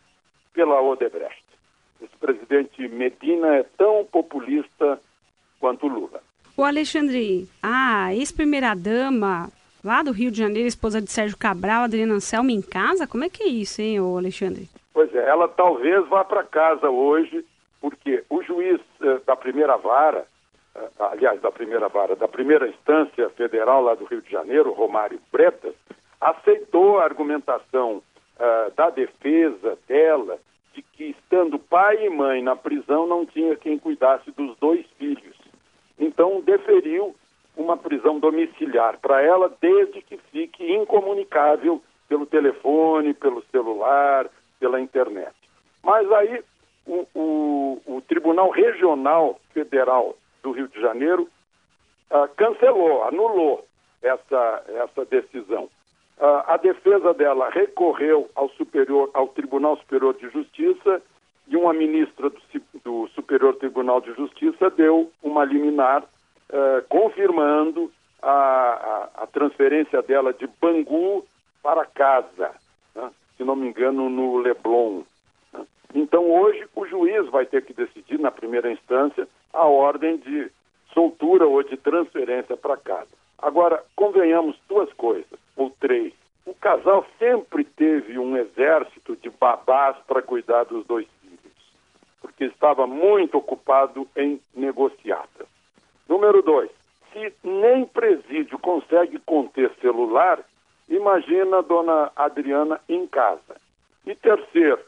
pela 0.53 0.81
Odebrecht 0.81 1.41
esse 2.01 2.17
presidente 2.17 2.86
Medina 2.89 3.55
é 3.55 3.63
tão 3.77 4.03
populista 4.03 5.00
quanto 5.58 5.88
Lula. 5.88 6.22
O 6.55 6.63
Alexandre, 6.63 7.50
a 7.63 8.13
ex-primeira-dama 8.13 9.50
lá 9.83 10.03
do 10.03 10.12
Rio 10.12 10.29
de 10.29 10.38
Janeiro, 10.38 10.67
esposa 10.67 11.01
de 11.01 11.12
Sérgio 11.12 11.36
Cabral, 11.36 11.86
Adriana 11.86 12.13
Anselmo, 12.13 12.51
em 12.51 12.62
casa? 12.62 13.07
Como 13.07 13.24
é 13.24 13.29
que 13.29 13.41
é 13.41 13.48
isso, 13.48 13.81
hein, 13.81 14.00
ô 14.00 14.19
Alexandre? 14.19 14.69
Pois 14.93 15.13
é, 15.15 15.27
ela 15.27 15.48
talvez 15.48 16.07
vá 16.07 16.24
para 16.24 16.43
casa 16.43 16.91
hoje, 16.91 17.43
porque 17.81 18.24
o 18.29 18.43
juiz 18.43 18.79
eh, 19.01 19.19
da 19.25 19.36
primeira 19.36 19.77
vara, 19.77 20.27
eh, 20.75 20.89
aliás, 21.00 21.41
da 21.41 21.51
primeira 21.51 21.89
vara, 21.89 22.15
da 22.15 22.27
primeira 22.27 22.67
instância 22.67 23.29
federal 23.31 23.81
lá 23.81 23.95
do 23.95 24.05
Rio 24.05 24.22
de 24.22 24.29
Janeiro, 24.29 24.74
Romário 24.74 25.19
Bretas, 25.31 25.74
aceitou 26.22 27.00
a 27.00 27.03
argumentação 27.03 28.03
eh, 28.39 28.72
da 28.77 28.91
defesa 28.91 29.75
dela 29.88 30.38
de 30.75 30.83
que, 30.83 31.05
estando 31.05 31.57
pai 31.57 32.05
e 32.05 32.10
mãe 32.12 32.43
na 32.43 32.55
prisão, 32.55 33.07
não 33.07 33.25
tinha 33.25 33.55
quem 33.55 33.79
cuidasse 33.79 34.29
dos 34.31 34.55
dois 34.60 34.86
filhos. 35.00 35.42
Então, 36.03 36.41
deferiu 36.41 37.15
uma 37.55 37.77
prisão 37.77 38.19
domiciliar 38.19 38.98
para 39.00 39.22
ela, 39.22 39.51
desde 39.62 40.01
que 40.01 40.17
fique 40.31 40.72
incomunicável 40.74 41.81
pelo 42.10 42.25
telefone, 42.25 43.13
pelo 43.13 43.43
celular, 43.51 44.29
pela 44.60 44.81
internet. 44.81 45.33
Mas 45.83 46.12
aí, 46.12 46.43
o, 46.86 47.07
o, 47.15 47.81
o 47.86 48.01
Tribunal 48.01 48.50
Regional 48.50 49.39
Federal 49.53 50.15
do 50.41 50.51
Rio 50.51 50.67
de 50.67 50.81
Janeiro 50.81 51.29
uh, 52.12 52.27
cancelou, 52.36 53.03
anulou 53.03 53.65
essa, 54.01 54.63
essa 54.67 55.05
decisão 55.05 55.69
a 56.48 56.57
defesa 56.57 57.13
dela 57.13 57.50
recorreu 57.50 58.29
ao 58.36 58.50
superior, 58.50 59.10
ao 59.13 59.27
Tribunal 59.29 59.77
Superior 59.77 60.13
de 60.13 60.29
Justiça 60.29 61.01
e 61.47 61.55
uma 61.55 61.73
ministra 61.73 62.29
do, 62.29 62.39
do 62.83 63.07
Superior 63.09 63.55
Tribunal 63.55 64.01
de 64.01 64.13
Justiça 64.13 64.69
deu 64.69 65.12
uma 65.21 65.43
liminar 65.43 66.03
uh, 66.03 66.88
confirmando 66.88 67.91
a, 68.21 68.31
a, 68.31 69.23
a, 69.23 69.27
transferência 69.27 70.01
dela 70.01 70.33
de 70.33 70.47
Bangu 70.62 71.25
para 71.62 71.85
casa. 71.85 72.51
Né? 72.95 73.12
se 73.38 73.43
não 73.43 73.55
me 73.55 73.67
engano, 73.67 74.09
no 74.09 74.38
Leblon. 74.38 75.03
Né? 75.51 75.65
Então, 75.93 76.29
hoje, 76.31 76.65
o 76.75 76.85
juiz 76.85 77.29
vai 77.29 77.45
ter 77.45 77.63
que 77.65 77.73
decidir, 77.73 78.19
na 78.19 78.31
primeira 78.31 78.71
instância, 78.71 79.27
a 79.51 79.65
ordem 79.65 80.17
de 80.17 80.50
soltura 80.93 81.45
ou 81.45 81.62
de 81.63 81.75
transferência 81.75 82.55
para 82.55 82.77
casa. 82.77 83.09
Agora, 83.39 83.83
convenhamos 83.95 84.57
duas 84.69 84.91
coisas, 84.93 85.39
ou 85.57 85.69
três. 85.81 86.13
O 86.45 86.53
casal 86.53 87.05
sempre 87.19 87.63
teve 87.63 88.17
um 88.17 88.38
exército 88.38 89.15
de 89.17 89.29
babás 89.29 89.97
para 90.07 90.21
cuidar 90.21 90.63
dos 90.65 90.85
dois 90.85 91.07
porque 92.24 92.46
estava 92.46 92.88
muito 92.88 93.38
ocupado 93.38 94.08
em 94.15 94.39
negociatas. 94.56 95.46
Número 96.08 96.42
dois, 96.42 96.72
se 97.12 97.34
nem 97.44 97.86
presídio 97.86 98.58
consegue 98.58 99.20
conter 99.20 99.70
celular, 99.82 100.39
imagina 100.88 101.58
a 101.58 101.62
dona 101.62 102.12
Adriana 102.15 102.80
em 102.88 103.06
casa. 103.06 103.58
E 104.06 104.15
terceiro, 104.15 104.80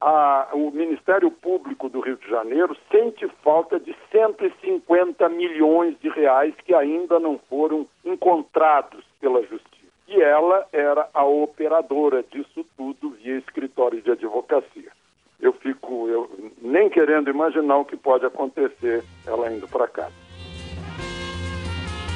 a, 0.00 0.48
o 0.54 0.72
Ministério 0.72 1.30
Público 1.30 1.88
do 1.88 2.00
Rio 2.00 2.16
de 2.16 2.28
Janeiro 2.28 2.76
sente 2.90 3.28
falta 3.44 3.78
de 3.78 3.94
150 4.10 5.28
milhões 5.28 5.96
de 6.00 6.08
reais 6.08 6.52
que 6.64 6.74
ainda 6.74 7.20
não 7.20 7.38
foram 7.48 7.86
encontrados 8.04 9.04
pela 9.20 9.40
Justiça. 9.42 9.70
E 10.08 10.20
ela 10.20 10.66
era 10.72 11.08
a 11.14 11.24
operadora 11.24 12.24
disso 12.24 12.66
tudo 12.76 13.10
via 13.10 13.38
escritório 13.38 14.02
de 14.02 14.10
advocacia. 14.10 14.90
Eu 15.42 15.52
fico 15.52 16.08
eu, 16.08 16.30
nem 16.62 16.88
querendo 16.88 17.28
imaginar 17.28 17.76
o 17.76 17.84
que 17.84 17.96
pode 17.96 18.24
acontecer 18.24 19.02
ela 19.26 19.52
indo 19.52 19.66
para 19.66 19.88
casa. 19.88 20.22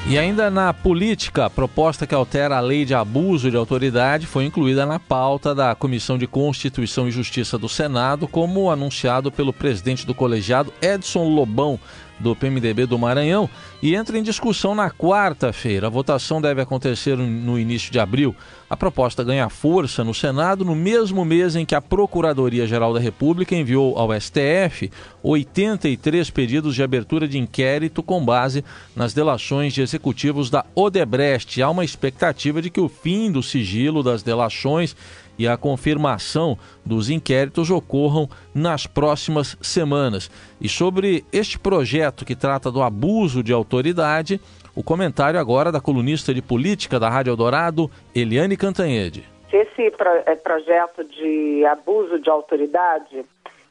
E 0.09 0.17
ainda 0.17 0.49
na 0.49 0.73
política, 0.73 1.47
a 1.47 1.51
proposta 1.51 2.07
que 2.07 2.15
altera 2.15 2.57
a 2.57 2.61
lei 2.61 2.85
de 2.85 2.95
abuso 2.95 3.51
de 3.51 3.57
autoridade 3.57 4.25
foi 4.25 4.45
incluída 4.45 4.87
na 4.87 5.01
pauta 5.01 5.53
da 5.53 5.75
Comissão 5.75 6.17
de 6.17 6.29
Constituição 6.29 7.09
e 7.09 7.11
Justiça 7.11 7.59
do 7.59 7.69
Senado, 7.69 8.29
como 8.29 8.71
anunciado 8.71 9.33
pelo 9.33 9.53
presidente 9.53 10.07
do 10.07 10.15
colegiado 10.15 10.73
Edson 10.81 11.25
Lobão 11.25 11.81
do 12.19 12.35
PMDB 12.35 12.87
do 12.87 12.99
Maranhão 12.99 13.49
e 13.83 13.95
entra 13.95 14.19
em 14.19 14.23
discussão 14.23 14.75
na 14.75 14.91
quarta-feira. 14.91 15.87
A 15.87 15.91
votação 15.91 16.41
deve 16.41 16.61
acontecer 16.61 17.17
no 17.17 17.59
início 17.59 17.93
de 17.93 17.99
abril. 17.99 18.35
A 18.69 18.77
proposta 18.77 19.23
ganha 19.23 19.49
força 19.49 20.03
no 20.03 20.13
Senado 20.13 20.65
no 20.65 20.75
mesmo 20.75 21.25
mês 21.25 21.55
em 21.55 21.65
que 21.65 21.75
a 21.75 21.81
Procuradoria-Geral 21.81 22.93
da 22.93 23.01
República 23.01 23.55
enviou 23.55 23.97
ao 23.97 24.09
STF 24.19 24.91
83 25.23 26.31
pedidos 26.31 26.75
de 26.75 26.83
abertura 26.83 27.29
de 27.29 27.39
inquérito 27.39 28.03
com 28.03 28.25
base 28.25 28.65
nas 28.95 29.13
delações 29.13 29.73
de 29.73 29.83
executivos 29.83 30.51
da 30.51 30.65
Odebrecht. 30.75 31.63
Há 31.63 31.71
uma 31.71 31.85
expectativa 31.85 32.61
de 32.61 32.71
que 32.71 32.81
o 32.81 32.89
fim 32.89 33.31
do 33.31 33.43
sigilo 33.43 34.03
das 34.03 34.23
delações 34.23 34.97
e 35.39 35.47
a 35.47 35.57
confirmação 35.57 36.59
dos 36.85 37.11
inquéritos 37.11 37.71
ocorram 37.71 38.29
nas 38.55 38.87
próximas 38.87 39.57
semanas. 39.61 40.31
E 40.61 40.69
sobre 40.69 41.25
este 41.33 41.59
projeto 41.59 42.25
que 42.25 42.35
trata 42.35 42.71
do 42.71 42.83
abuso 42.83 43.43
de 43.43 43.53
autoridade, 43.53 44.41
o 44.75 44.83
comentário 44.83 45.41
agora 45.41 45.73
da 45.73 45.81
colunista 45.81 46.35
de 46.35 46.43
política 46.43 47.01
da 47.01 47.09
Rádio 47.09 47.31
Eldorado, 47.31 47.91
Eliane 48.15 48.57
Cantanhede. 48.57 49.25
Esse 49.53 49.93
é, 50.27 50.35
projeto 50.37 51.05
de 51.05 51.65
abuso 51.65 52.19
de 52.19 52.29
autoridade, 52.29 53.25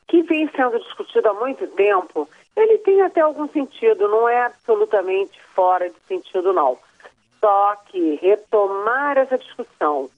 que 0.08 0.24
vem 0.24 0.50
sendo 0.56 0.80
discutido 0.80 1.30
há 1.30 1.34
muito 1.34 1.68
tempo, 1.68 2.28
ele 2.56 2.78
tem 2.80 3.02
até 3.02 3.22
algum 3.22 3.48
sentido, 3.50 4.08
não 4.08 4.30
é 4.30 4.46
absolutamente 4.46 5.40
fora 5.54 5.90
de 5.90 5.96
sentido, 6.08 6.54
não. 6.54 6.78
Só 7.40 7.76
que 7.88 8.16
retomar 8.22 9.18
essa 9.18 9.38
discussão 9.38 10.10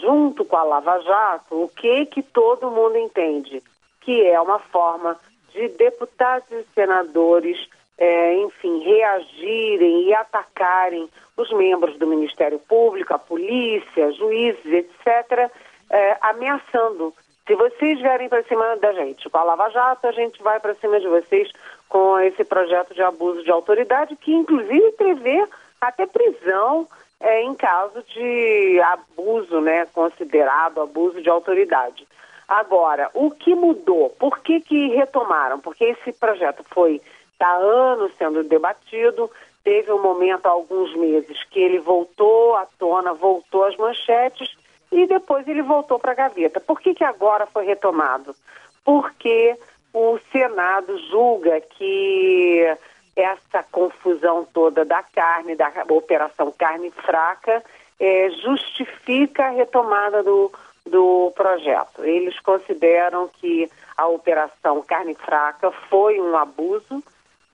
junto 0.00 0.44
com 0.44 0.56
a 0.56 0.62
Lava 0.62 1.00
Jato, 1.00 1.64
o 1.64 1.68
que 1.68 2.06
que 2.06 2.22
todo 2.22 2.70
mundo 2.70 2.96
entende? 2.96 3.62
Que 4.00 4.24
é 4.26 4.40
uma 4.40 4.58
forma 4.58 5.18
de 5.52 5.68
deputados 5.68 6.50
e 6.50 6.64
senadores, 6.74 7.68
é, 7.96 8.34
enfim, 8.38 8.80
reagirem 8.80 10.08
e 10.08 10.14
atacarem 10.14 11.08
os 11.36 11.50
membros 11.52 11.96
do 11.98 12.06
Ministério 12.06 12.58
Público, 12.58 13.14
a 13.14 13.18
polícia, 13.18 14.12
juízes, 14.12 14.64
etc., 14.64 15.50
é, 15.90 16.16
ameaçando. 16.20 17.14
Se 17.46 17.54
vocês 17.54 18.00
vierem 18.00 18.28
para 18.28 18.42
cima 18.44 18.76
da 18.76 18.92
gente 18.92 19.28
com 19.28 19.38
a 19.38 19.44
Lava 19.44 19.68
Jato, 19.68 20.06
a 20.06 20.12
gente 20.12 20.42
vai 20.42 20.58
para 20.58 20.74
cima 20.76 20.98
de 20.98 21.06
vocês 21.06 21.50
com 21.88 22.18
esse 22.20 22.42
projeto 22.44 22.94
de 22.94 23.02
abuso 23.02 23.44
de 23.44 23.50
autoridade, 23.50 24.16
que 24.16 24.32
inclusive 24.32 24.92
prevê 24.92 25.46
até 25.80 26.06
prisão 26.06 26.88
é, 27.24 27.42
em 27.42 27.54
caso 27.54 28.02
de 28.14 28.80
abuso, 28.82 29.60
né, 29.62 29.86
considerado 29.86 30.82
abuso 30.82 31.22
de 31.22 31.30
autoridade. 31.30 32.06
Agora, 32.46 33.10
o 33.14 33.30
que 33.30 33.54
mudou? 33.54 34.10
Por 34.10 34.40
que, 34.40 34.60
que 34.60 34.88
retomaram? 34.88 35.58
Porque 35.58 35.84
esse 35.84 36.12
projeto 36.12 36.62
foi 36.72 37.00
está 37.32 37.48
há 37.48 37.56
anos 37.56 38.12
sendo 38.18 38.44
debatido, 38.44 39.30
teve 39.64 39.90
um 39.90 40.02
momento 40.02 40.46
há 40.46 40.50
alguns 40.50 40.94
meses 40.94 41.42
que 41.44 41.58
ele 41.58 41.78
voltou 41.78 42.54
à 42.56 42.66
tona, 42.78 43.14
voltou 43.14 43.64
às 43.64 43.76
manchetes 43.76 44.54
e 44.92 45.06
depois 45.06 45.48
ele 45.48 45.62
voltou 45.62 45.98
para 45.98 46.12
a 46.12 46.14
gaveta. 46.14 46.60
Por 46.60 46.78
que, 46.78 46.94
que 46.94 47.04
agora 47.04 47.46
foi 47.46 47.64
retomado? 47.64 48.36
Porque 48.84 49.56
o 49.94 50.18
Senado 50.30 50.98
julga 51.08 51.60
que 51.62 52.76
essa 53.16 53.62
confusão 53.70 54.46
toda 54.52 54.84
da 54.84 55.02
carne, 55.02 55.54
da 55.54 55.70
operação 55.88 56.52
carne 56.52 56.90
fraca, 56.90 57.62
é, 58.00 58.30
justifica 58.42 59.46
a 59.46 59.50
retomada 59.50 60.22
do, 60.22 60.52
do 60.86 61.32
projeto. 61.34 62.04
Eles 62.04 62.38
consideram 62.40 63.28
que 63.28 63.70
a 63.96 64.06
operação 64.08 64.82
carne 64.82 65.14
fraca 65.14 65.70
foi 65.88 66.20
um 66.20 66.36
abuso 66.36 67.02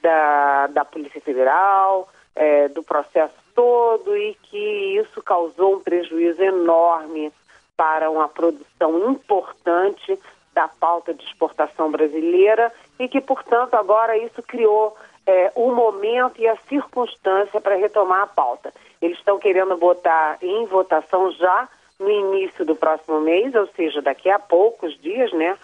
da, 0.01 0.67
da 0.69 0.85
Polícia 0.85 1.21
Federal, 1.21 2.09
é, 2.35 2.69
do 2.69 2.83
processo 2.83 3.35
todo 3.55 4.17
e 4.17 4.35
que 4.45 4.97
isso 4.97 5.23
causou 5.23 5.77
um 5.77 5.81
prejuízo 5.81 6.43
enorme 6.43 7.33
para 7.77 8.11
uma 8.11 8.29
produção 8.29 9.11
importante 9.11 10.19
da 10.55 10.69
pauta 10.69 11.15
de 11.15 11.25
exportação 11.25 11.91
brasileira 11.91 12.73
e 12.99 13.09
que, 13.09 13.21
portanto, 13.21 13.75
agora 13.75 14.17
isso 14.17 14.43
criou 14.43 14.97
é, 15.27 15.53
o 15.55 15.73
momento 15.73 16.41
e 16.41 16.49
a 16.49 16.57
circunstância 16.69 17.61
para 17.61 17.77
retomar 17.77 18.23
a 18.23 18.27
pauta. 18.27 18.73
Eles 19.01 19.19
estão 19.19 19.39
querendo 19.39 19.77
botar 19.77 20.39
em 20.43 20.67
votação 20.67 21.31
já 21.33 21.69
no 21.99 22.11
início 22.11 22.65
do 22.65 22.75
próximo 22.75 23.21
mês, 23.21 23.55
ou 23.55 23.67
seja, 23.69 24.01
daqui 24.01 24.31
a 24.31 24.39
poucos 24.39 24.99
dias, 25.01 25.33
né? 25.33 25.57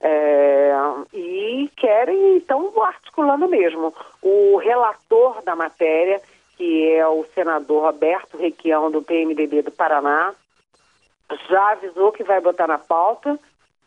É, 0.00 0.72
e 1.12 1.70
querem, 1.76 2.36
então, 2.36 2.72
articulando 2.82 3.48
mesmo. 3.48 3.92
O 4.22 4.56
relator 4.56 5.42
da 5.42 5.54
matéria, 5.54 6.20
que 6.56 6.92
é 6.92 7.06
o 7.06 7.26
senador 7.34 7.84
Roberto 7.84 8.38
Requião, 8.38 8.90
do 8.90 9.02
PMDB 9.02 9.62
do 9.62 9.70
Paraná, 9.70 10.34
já 11.48 11.72
avisou 11.72 12.12
que 12.12 12.24
vai 12.24 12.40
botar 12.40 12.66
na 12.66 12.78
pauta, 12.78 13.38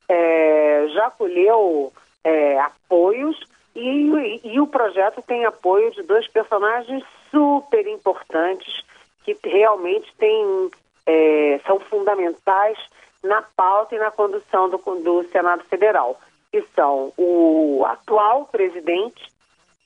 é, 0.08 0.88
já 0.94 1.10
colheu 1.10 1.92
é, 2.24 2.60
apoios 2.60 3.40
e, 3.76 4.42
e, 4.44 4.60
o 4.60 4.68
projeto 4.68 5.22
tem 5.22 5.46
apoio 5.46 5.92
de 5.92 6.04
dois 6.04 6.28
personagens 6.28 7.04
super 7.32 7.88
importantes 7.88 8.84
que 9.24 9.36
realmente 9.44 10.14
tem, 10.18 10.70
é, 11.06 11.60
são 11.66 11.80
fundamentais 11.80 12.78
na 13.24 13.42
pauta 13.42 13.96
e 13.96 14.00
na 14.00 14.12
condução 14.12 14.70
do, 14.70 14.78
do 14.78 15.24
Senado 15.30 15.64
Federal, 15.64 16.20
que 16.52 16.62
são 16.76 17.12
o 17.18 17.84
atual 17.86 18.46
presidente 18.46 19.32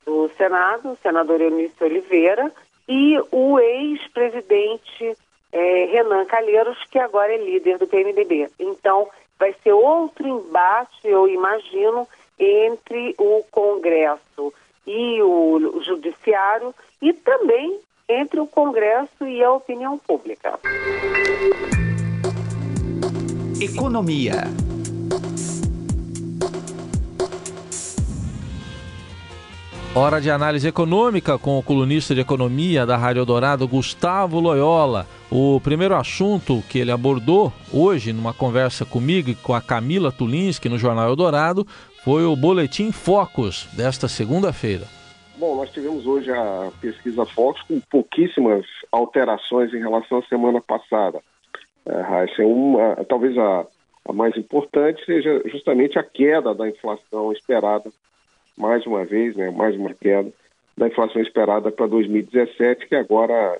do 0.06 0.29
Senado, 0.38 0.91
o 0.91 0.98
senador 0.98 1.39
Eunício 1.39 1.86
Oliveira, 1.86 2.51
e 2.88 3.17
o 3.32 3.60
ex-presidente 3.60 5.17
é, 5.51 5.86
Renan 5.86 6.25
Calheiros, 6.25 6.77
que 6.89 6.98
agora 6.98 7.34
é 7.34 7.38
líder 7.38 7.77
do 7.77 7.88
PMDB. 7.88 8.50
Então, 8.60 9.10
vai 9.38 9.53
ser 9.63 9.74
outro 9.74 10.27
embate, 10.27 11.00
eu 11.03 11.27
imagino, 11.27 12.08
entre 12.39 13.15
o 13.17 13.44
Congresso 13.51 14.53
e 14.86 15.22
o 15.22 15.82
Judiciário 15.84 16.74
e 17.01 17.13
também 17.13 17.79
entre 18.08 18.39
o 18.39 18.48
Congresso 18.48 19.25
e 19.27 19.44
a 19.44 19.51
opinião 19.51 19.98
pública. 19.98 20.60
Economia. 23.60 24.44
Hora 29.94 30.22
de 30.22 30.29
análise 30.29 30.67
econômica 30.67 31.39
com 31.39 31.58
o 31.58 31.63
colunista 31.63 32.13
de 32.13 32.22
economia 32.22 32.86
da 32.86 32.96
Rádio 32.96 33.25
Dourado, 33.25 33.67
Gustavo 33.67 34.39
Loyola. 34.39 35.08
O 35.32 35.60
primeiro 35.60 35.96
assunto 35.96 36.63
que 36.70 36.77
ele 36.77 36.91
abordou 36.91 37.51
hoje, 37.74 38.13
numa 38.13 38.32
conversa 38.32 38.86
comigo 38.86 39.32
e 39.32 39.36
com 39.36 39.56
a 39.56 39.62
Camila 39.62 40.12
Tulinski 40.12 40.70
no 40.70 40.77
Jornal 40.77 41.10
Eldorado, 41.10 41.65
foi 42.08 42.24
o 42.24 42.38
Boletim 42.38 42.90
Focus 42.90 43.68
desta 43.74 44.08
segunda-feira. 44.08 44.86
Bom, 45.36 45.58
nós 45.58 45.70
tivemos 45.72 46.08
hoje 46.08 46.32
a 46.32 46.72
pesquisa 46.80 47.26
Focus 47.26 47.62
com 47.64 47.82
pouquíssimas 47.82 48.66
alterações 48.90 49.74
em 49.74 49.80
relação 49.80 50.20
à 50.20 50.24
semana 50.24 50.62
passada. 50.62 51.20
É, 51.86 52.46
uma, 52.46 52.96
talvez 53.04 53.38
a, 53.38 53.68
a 54.06 54.14
mais 54.14 54.38
importante 54.38 55.04
seja 55.04 55.42
justamente 55.48 56.00
a 56.00 56.04
queda 56.04 56.56
da 56.56 56.70
inflação 56.70 57.34
esperada, 57.34 57.92
mais 58.58 58.86
uma 58.86 59.04
vez, 59.04 59.36
né, 59.36 59.52
mais 59.52 59.76
uma 59.76 59.94
queda 59.94 60.32
da 60.78 60.88
inflação 60.88 61.22
esperada 61.22 61.74
para 61.74 61.88
2017, 61.88 62.88
que 62.88 62.96
agora 62.96 63.60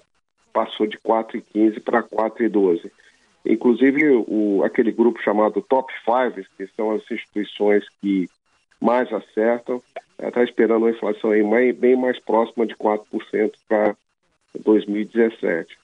passou 0.54 0.88
de 0.88 0.98
4,15 1.00 1.84
para 1.84 2.01
4,12. 2.01 2.89
Inclusive, 3.46 4.24
o, 4.25 4.63
aquele 4.63 4.94
grupo 4.94 5.22
chamado 5.22 5.62
Top 5.62 5.92
Five, 6.06 6.48
que 6.58 6.66
são 6.77 6.92
as 6.92 7.01
instituições 7.12 7.84
que 8.01 8.30
mais 8.79 9.12
acertam, 9.12 9.81
está 10.19 10.43
esperando 10.43 10.84
uma 10.84 10.91
inflação 10.91 11.31
aí 11.31 11.74
bem 11.74 11.96
mais 11.96 12.19
próxima 12.19 12.65
de 12.65 12.75
4% 12.75 13.51
para 13.67 13.96
2017. 14.63 15.77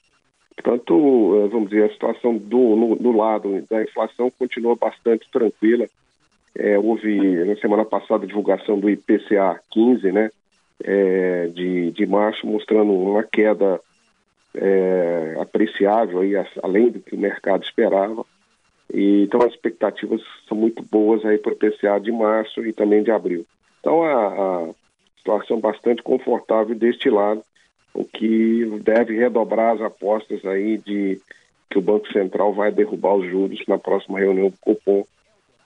Portanto, 0.56 1.44
eh, 1.44 1.48
vamos 1.48 1.70
dizer, 1.70 1.84
a 1.84 1.92
situação 1.92 2.36
do, 2.36 2.76
no, 2.76 2.96
no 2.96 3.16
lado 3.16 3.62
da 3.68 3.82
inflação 3.82 4.30
continua 4.30 4.76
bastante 4.76 5.28
tranquila. 5.30 5.86
É, 6.56 6.78
houve, 6.78 7.44
na 7.44 7.56
semana 7.56 7.84
passada, 7.84 8.24
a 8.24 8.28
divulgação 8.28 8.78
do 8.78 8.88
IPCA 8.88 9.60
15, 9.72 10.12
né, 10.12 10.30
é, 10.82 11.48
de, 11.48 11.90
de 11.90 12.06
março, 12.06 12.46
mostrando 12.46 12.92
uma 12.92 13.24
queda 13.24 13.80
é, 14.54 15.36
apreciável, 15.40 16.20
aí, 16.20 16.32
além 16.62 16.90
do 16.90 17.00
que 17.00 17.16
o 17.16 17.18
mercado 17.18 17.64
esperava. 17.64 18.24
E, 18.94 19.24
então, 19.24 19.42
as 19.42 19.52
expectativas 19.52 20.22
são 20.48 20.56
muito 20.56 20.82
boas 20.84 21.24
aí 21.24 21.36
para 21.36 21.50
o 21.50 21.54
IPCA 21.54 21.98
de 22.00 22.12
março 22.12 22.64
e 22.64 22.72
também 22.72 23.02
de 23.02 23.10
abril. 23.10 23.44
Então, 23.80 24.02
a, 24.04 24.28
a 24.28 24.70
situação 25.18 25.60
bastante 25.60 26.02
confortável 26.02 26.74
deste 26.74 27.10
lado 27.10 27.42
o 27.94 28.04
que 28.04 28.66
deve 28.82 29.16
redobrar 29.16 29.76
as 29.76 29.80
apostas 29.80 30.44
aí 30.44 30.76
de 30.78 31.20
que 31.70 31.78
o 31.78 31.82
Banco 31.82 32.12
Central 32.12 32.52
vai 32.52 32.72
derrubar 32.72 33.14
os 33.14 33.30
juros 33.30 33.62
na 33.68 33.78
próxima 33.78 34.18
reunião 34.18 34.50
do 34.50 34.56
Copom 34.58 35.06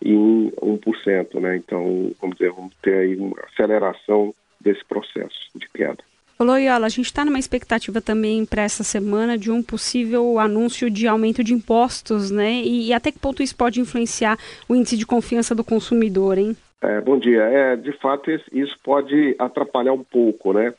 em 0.05 0.51
1%, 0.51 1.41
né? 1.41 1.57
Então, 1.57 2.13
vamos 2.21 2.37
dizer, 2.37 2.53
vamos 2.53 2.75
ter 2.83 2.95
aí 2.95 3.17
uma 3.17 3.35
aceleração 3.51 4.35
desse 4.61 4.85
processo 4.85 5.49
de 5.55 5.69
queda. 5.71 6.05
Ô 6.41 6.45
Loyola, 6.45 6.87
a 6.87 6.89
gente 6.89 7.07
está 7.07 7.25
numa 7.25 7.39
expectativa 7.39 8.01
também 8.01 8.47
para 8.47 8.63
essa 8.63 8.85
semana 8.85 9.37
de 9.37 9.51
um 9.51 9.61
possível 9.61 10.39
anúncio 10.39 10.89
de 10.89 11.09
aumento 11.09 11.43
de 11.43 11.53
impostos, 11.53 12.31
né? 12.31 12.63
E, 12.63 12.89
e, 12.89 12.93
até 12.93 13.11
que 13.11 13.19
ponto 13.19 13.43
isso 13.43 13.57
pode 13.57 13.81
influenciar 13.81 14.39
o 14.69 14.77
índice 14.77 14.97
de 14.97 15.05
confiança 15.05 15.53
do 15.53 15.65
consumidor, 15.65 16.39
hein? 16.39 16.57
É, 16.81 17.01
bom 17.01 17.19
dia. 17.19 17.43
É, 17.43 17.75
de 17.75 17.91
fato, 17.91 18.31
isso 18.53 18.79
pode 18.85 19.35
atrapalhar 19.37 19.93
um 19.93 20.05
pouco, 20.05 20.53
né? 20.53 20.73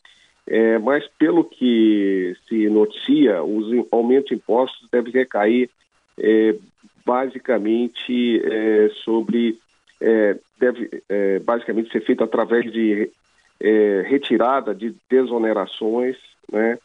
É, 0.48 0.80
mas 0.80 1.06
pelo 1.20 1.44
que 1.44 2.38
se 2.48 2.70
noticia, 2.70 3.44
os 3.44 3.86
aumentos 3.92 4.30
de 4.30 4.36
impostos 4.36 4.88
devem 4.90 5.12
recair 5.12 5.70
é, 6.18 6.56
basicamente 7.06 8.42
é, 8.46 8.90
sobre 9.04 9.60
é, 10.00 10.38
deve 10.58 11.04
é, 11.10 11.40
basicamente 11.40 11.92
ser 11.92 12.02
feito 12.02 12.24
através 12.24 12.72
de 12.72 13.12
é, 13.60 14.04
retirada 14.08 14.74
de 14.74 14.96
desonerações, 15.10 16.18
né, 16.52 16.78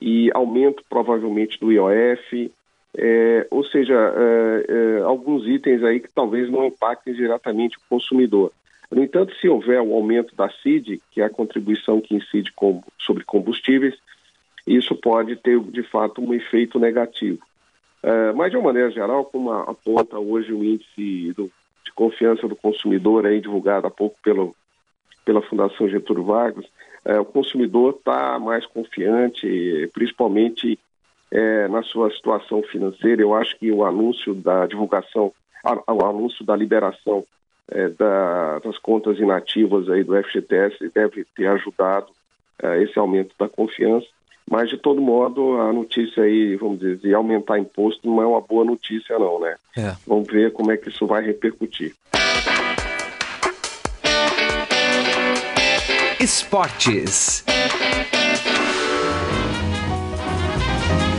e 0.00 0.30
aumento 0.34 0.82
provavelmente 0.88 1.58
do 1.58 1.72
IOF, 1.72 2.52
ou 3.50 3.64
seja, 3.64 3.94
alguns 5.04 5.46
itens 5.46 5.82
aí 5.82 6.00
que 6.00 6.12
talvez 6.12 6.50
não 6.50 6.66
impactem 6.66 7.14
diretamente 7.14 7.76
o 7.76 7.80
consumidor. 7.88 8.52
No 8.90 9.02
entanto, 9.02 9.34
se 9.36 9.48
houver 9.48 9.80
um 9.80 9.94
aumento 9.94 10.34
da 10.36 10.48
CID, 10.48 11.02
que 11.10 11.20
é 11.20 11.24
a 11.24 11.30
contribuição 11.30 12.00
que 12.00 12.14
incide 12.14 12.52
com, 12.52 12.82
sobre 12.98 13.24
combustíveis, 13.24 13.94
isso 14.66 14.94
pode 14.94 15.36
ter, 15.36 15.58
de 15.60 15.82
fato, 15.82 16.20
um 16.20 16.32
efeito 16.34 16.78
negativo. 16.78 17.40
É, 18.02 18.32
mas, 18.32 18.50
de 18.50 18.56
uma 18.56 18.66
maneira 18.66 18.90
geral, 18.90 19.24
como 19.24 19.50
aponta 19.50 20.18
hoje 20.18 20.52
o 20.52 20.62
índice 20.62 21.32
do, 21.34 21.50
de 21.84 21.92
confiança 21.94 22.46
do 22.46 22.56
consumidor, 22.56 23.26
aí, 23.26 23.40
divulgado 23.40 23.86
há 23.86 23.90
pouco 23.90 24.16
pelo, 24.22 24.54
pela 25.26 25.42
Fundação 25.42 25.88
Getúlio 25.88 26.24
Vargas, 26.24 26.64
é, 27.04 27.20
o 27.20 27.24
consumidor 27.24 27.96
está 27.98 28.38
mais 28.38 28.64
confiante, 28.64 29.90
principalmente 29.92 30.78
é, 31.30 31.68
na 31.68 31.82
sua 31.82 32.10
situação 32.10 32.62
financeira. 32.62 33.20
Eu 33.20 33.34
acho 33.34 33.58
que 33.58 33.70
o 33.70 33.84
anúncio 33.84 34.34
da 34.34 34.66
divulgação, 34.66 35.32
o 35.88 36.04
anúncio 36.04 36.44
da 36.44 36.56
liberação 36.56 37.24
é, 37.68 37.88
da, 37.88 38.60
das 38.60 38.78
contas 38.78 39.18
inativas 39.18 39.90
aí 39.90 40.04
do 40.04 40.16
FGTS 40.22 40.90
deve 40.94 41.26
ter 41.36 41.48
ajudado 41.48 42.06
é, 42.62 42.82
esse 42.82 42.98
aumento 42.98 43.34
da 43.38 43.48
confiança. 43.48 44.06
Mas, 44.48 44.70
de 44.70 44.78
todo 44.78 45.00
modo, 45.00 45.60
a 45.60 45.72
notícia 45.72 46.22
aí, 46.22 46.54
vamos 46.54 46.78
dizer, 46.78 46.98
de 46.98 47.12
aumentar 47.12 47.58
imposto 47.58 48.08
não 48.08 48.22
é 48.22 48.26
uma 48.26 48.40
boa 48.40 48.64
notícia, 48.64 49.18
não, 49.18 49.40
né? 49.40 49.56
É. 49.76 49.92
Vamos 50.06 50.28
ver 50.28 50.52
como 50.52 50.70
é 50.70 50.76
que 50.76 50.88
isso 50.88 51.04
vai 51.04 51.24
repercutir. 51.24 51.96
Esportes. 56.26 57.44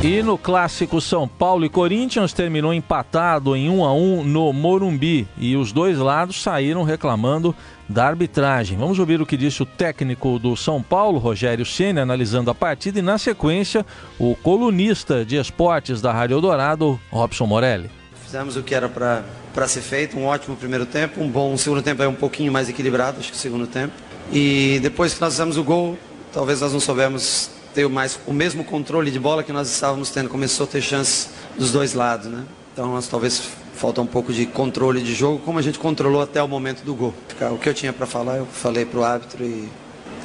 E 0.04 0.22
no 0.22 0.38
clássico 0.38 1.00
São 1.00 1.26
Paulo 1.26 1.64
e 1.64 1.70
Corinthians 1.70 2.34
terminou 2.34 2.74
empatado 2.74 3.56
em 3.56 3.70
1 3.70 3.86
a 3.86 3.94
1 3.94 4.24
no 4.26 4.52
Morumbi 4.52 5.26
e 5.38 5.56
os 5.56 5.72
dois 5.72 5.98
lados 5.98 6.44
saíram 6.44 6.84
reclamando 6.84 7.56
da 7.88 8.06
arbitragem. 8.06 8.78
Vamos 8.78 9.00
ouvir 9.00 9.22
o 9.22 9.26
que 9.26 9.38
disse 9.38 9.64
o 9.64 9.66
técnico 9.66 10.38
do 10.38 10.58
São 10.58 10.84
Paulo, 10.84 11.20
Rogério 11.20 11.66
Ceni, 11.66 12.02
analisando 12.02 12.52
a 12.52 12.56
partida 12.56 13.00
e 13.00 13.02
na 13.02 13.18
sequência 13.18 13.86
o 14.20 14.36
colunista 14.36 15.24
de 15.24 15.38
esportes 15.38 16.02
da 16.02 16.12
Rádio 16.12 16.36
Eldorado, 16.36 17.00
Robson 17.10 17.46
Morelli. 17.46 17.90
Fizemos 18.26 18.58
o 18.58 18.62
que 18.62 18.76
era 18.76 18.90
para 18.90 19.68
ser 19.70 19.80
feito, 19.80 20.20
um 20.20 20.26
ótimo 20.26 20.58
primeiro 20.58 20.86
tempo, 20.86 21.24
um 21.24 21.30
bom 21.30 21.56
segundo 21.56 21.82
tempo 21.82 22.04
é 22.04 22.08
um 22.10 22.14
pouquinho 22.14 22.52
mais 22.52 22.68
equilibrado, 22.68 23.22
acho 23.22 23.32
que 23.32 23.38
o 23.38 23.40
segundo 23.40 23.66
tempo. 23.66 23.94
E 24.32 24.80
depois 24.82 25.14
que 25.14 25.22
nós 25.22 25.34
fizemos 25.34 25.58
o 25.58 25.64
gol, 25.64 25.98
talvez 26.34 26.62
nós 26.62 26.74
não 26.74 26.80
soubemos 26.80 27.50
ter 27.74 27.88
mais, 27.88 28.20
o 28.26 28.34
mesmo 28.34 28.64
controle 28.64 29.12
de 29.12 29.20
bola 29.20 29.44
que 29.44 29.52
nós 29.52 29.70
estávamos 29.70 30.10
tendo. 30.10 30.30
Começou 30.30 30.66
a 30.66 30.68
ter 30.68 30.82
chance 30.82 31.30
dos 31.58 31.72
dois 31.72 31.94
lados, 31.94 32.28
né? 32.28 32.44
Então 32.74 32.92
nós 32.92 33.08
talvez 33.08 33.42
falta 33.76 34.02
um 34.02 34.08
pouco 34.08 34.34
de 34.34 34.46
controle 34.46 35.02
de 35.02 35.14
jogo, 35.14 35.40
como 35.40 35.60
a 35.60 35.62
gente 35.62 35.78
controlou 35.78 36.22
até 36.22 36.42
o 36.42 36.48
momento 36.48 36.84
do 36.84 36.96
gol. 36.96 37.14
O 37.52 37.58
que 37.58 37.70
eu 37.70 37.74
tinha 37.74 37.94
para 37.94 38.06
falar, 38.06 38.38
eu 38.38 38.46
falei 38.46 38.86
para 38.86 39.00
o 39.00 39.04
árbitro 39.04 39.46
e 39.46 39.70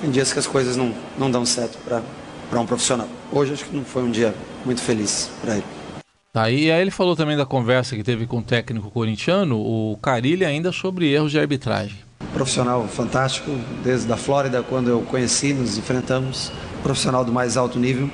tem 0.01 0.11
dias 0.11 0.33
que 0.33 0.38
as 0.38 0.47
coisas 0.47 0.77
não, 0.77 0.95
não 1.19 1.31
dão 1.31 1.45
certo 1.45 1.79
para 1.87 2.61
um 2.61 2.67
profissional. 2.67 3.09
Hoje 3.31 3.53
acho 3.53 3.65
que 3.67 3.77
não 3.77 3.85
foi 3.85 4.03
um 4.03 4.11
dia 4.11 4.35
muito 4.65 4.81
feliz 4.81 5.31
para 5.41 5.55
ele. 5.57 5.65
Tá, 6.33 6.51
e 6.51 6.71
aí 6.71 6.81
ele 6.81 6.91
falou 6.91 7.15
também 7.15 7.37
da 7.37 7.45
conversa 7.45 7.95
que 7.95 8.03
teve 8.03 8.27
com 8.27 8.38
o 8.38 8.43
técnico 8.43 8.91
corintiano, 8.91 9.59
o 9.59 9.99
Carilli, 10.01 10.47
ainda 10.47 10.73
sobre 10.73 11.12
erros 11.12 11.31
de 11.31 11.38
arbitragem. 11.38 11.99
Profissional 12.42 12.88
fantástico, 12.88 13.52
desde 13.85 14.12
a 14.12 14.16
Flórida, 14.16 14.64
quando 14.64 14.90
eu 14.90 15.00
conheci, 15.02 15.55
nos 15.55 15.78
enfrentamos 15.78 16.50
profissional 16.83 17.24
do 17.24 17.33
mais 17.33 17.57
alto 17.57 17.78
nível, 17.78 18.11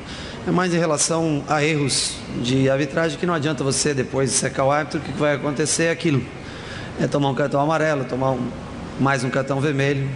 é 0.47 0.51
mais 0.51 0.75
em 0.75 0.77
relação 0.77 1.43
a 1.49 1.65
erros 1.65 2.17
de 2.43 2.69
arbitragem 2.69 3.19
que 3.19 3.25
não 3.25 3.33
adianta 3.33 3.65
você 3.65 3.95
depois 3.95 4.31
secar 4.31 4.67
o 4.67 4.71
árbitro, 4.71 5.01
o 5.01 5.03
que 5.03 5.13
vai 5.13 5.37
acontecer 5.37 5.85
é 5.85 5.91
aquilo. 5.91 6.23
É 7.01 7.07
tomar 7.07 7.31
um 7.31 7.35
cartão 7.35 7.59
amarelo, 7.59 8.05
tomar 8.05 8.33
um, 8.33 8.51
mais 9.01 9.25
um 9.25 9.31
cartão 9.31 9.63
vermelho. 9.63 10.07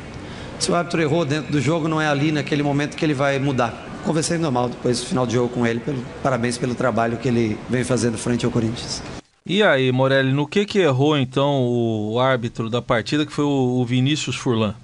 Se 0.59 0.71
o 0.71 0.75
árbitro 0.75 1.01
errou 1.01 1.25
dentro 1.25 1.51
do 1.51 1.59
jogo, 1.59 1.89
não 1.89 1.99
é 1.99 2.07
ali 2.07 2.31
naquele 2.33 2.63
momento 2.63 2.99
que 2.99 3.05
ele 3.07 3.15
vai 3.15 3.39
mudar. 3.39 3.73
Conversei 4.05 4.37
normal 4.37 4.69
depois 4.69 5.01
do 5.01 5.07
final 5.07 5.25
do 5.25 5.33
jogo 5.33 5.49
com 5.49 5.67
ele. 5.67 5.81
Pelo, 5.81 6.05
parabéns 6.23 6.59
pelo 6.59 6.75
trabalho 6.75 7.17
que 7.17 7.29
ele 7.29 7.59
vem 7.67 7.83
fazendo 7.83 8.19
frente 8.19 8.45
ao 8.45 8.53
Corinthians. 8.53 9.01
E 9.45 9.63
aí, 9.63 9.91
Morelli, 9.91 10.33
no 10.33 10.47
que 10.47 10.65
que 10.65 10.79
errou 10.79 11.17
então 11.19 11.67
o 11.67 12.19
árbitro 12.21 12.71
da 12.71 12.81
partida, 12.81 13.27
que 13.27 13.33
foi 13.33 13.45
o 13.45 13.85
Vinícius 13.85 14.37
Furlan? 14.37 14.75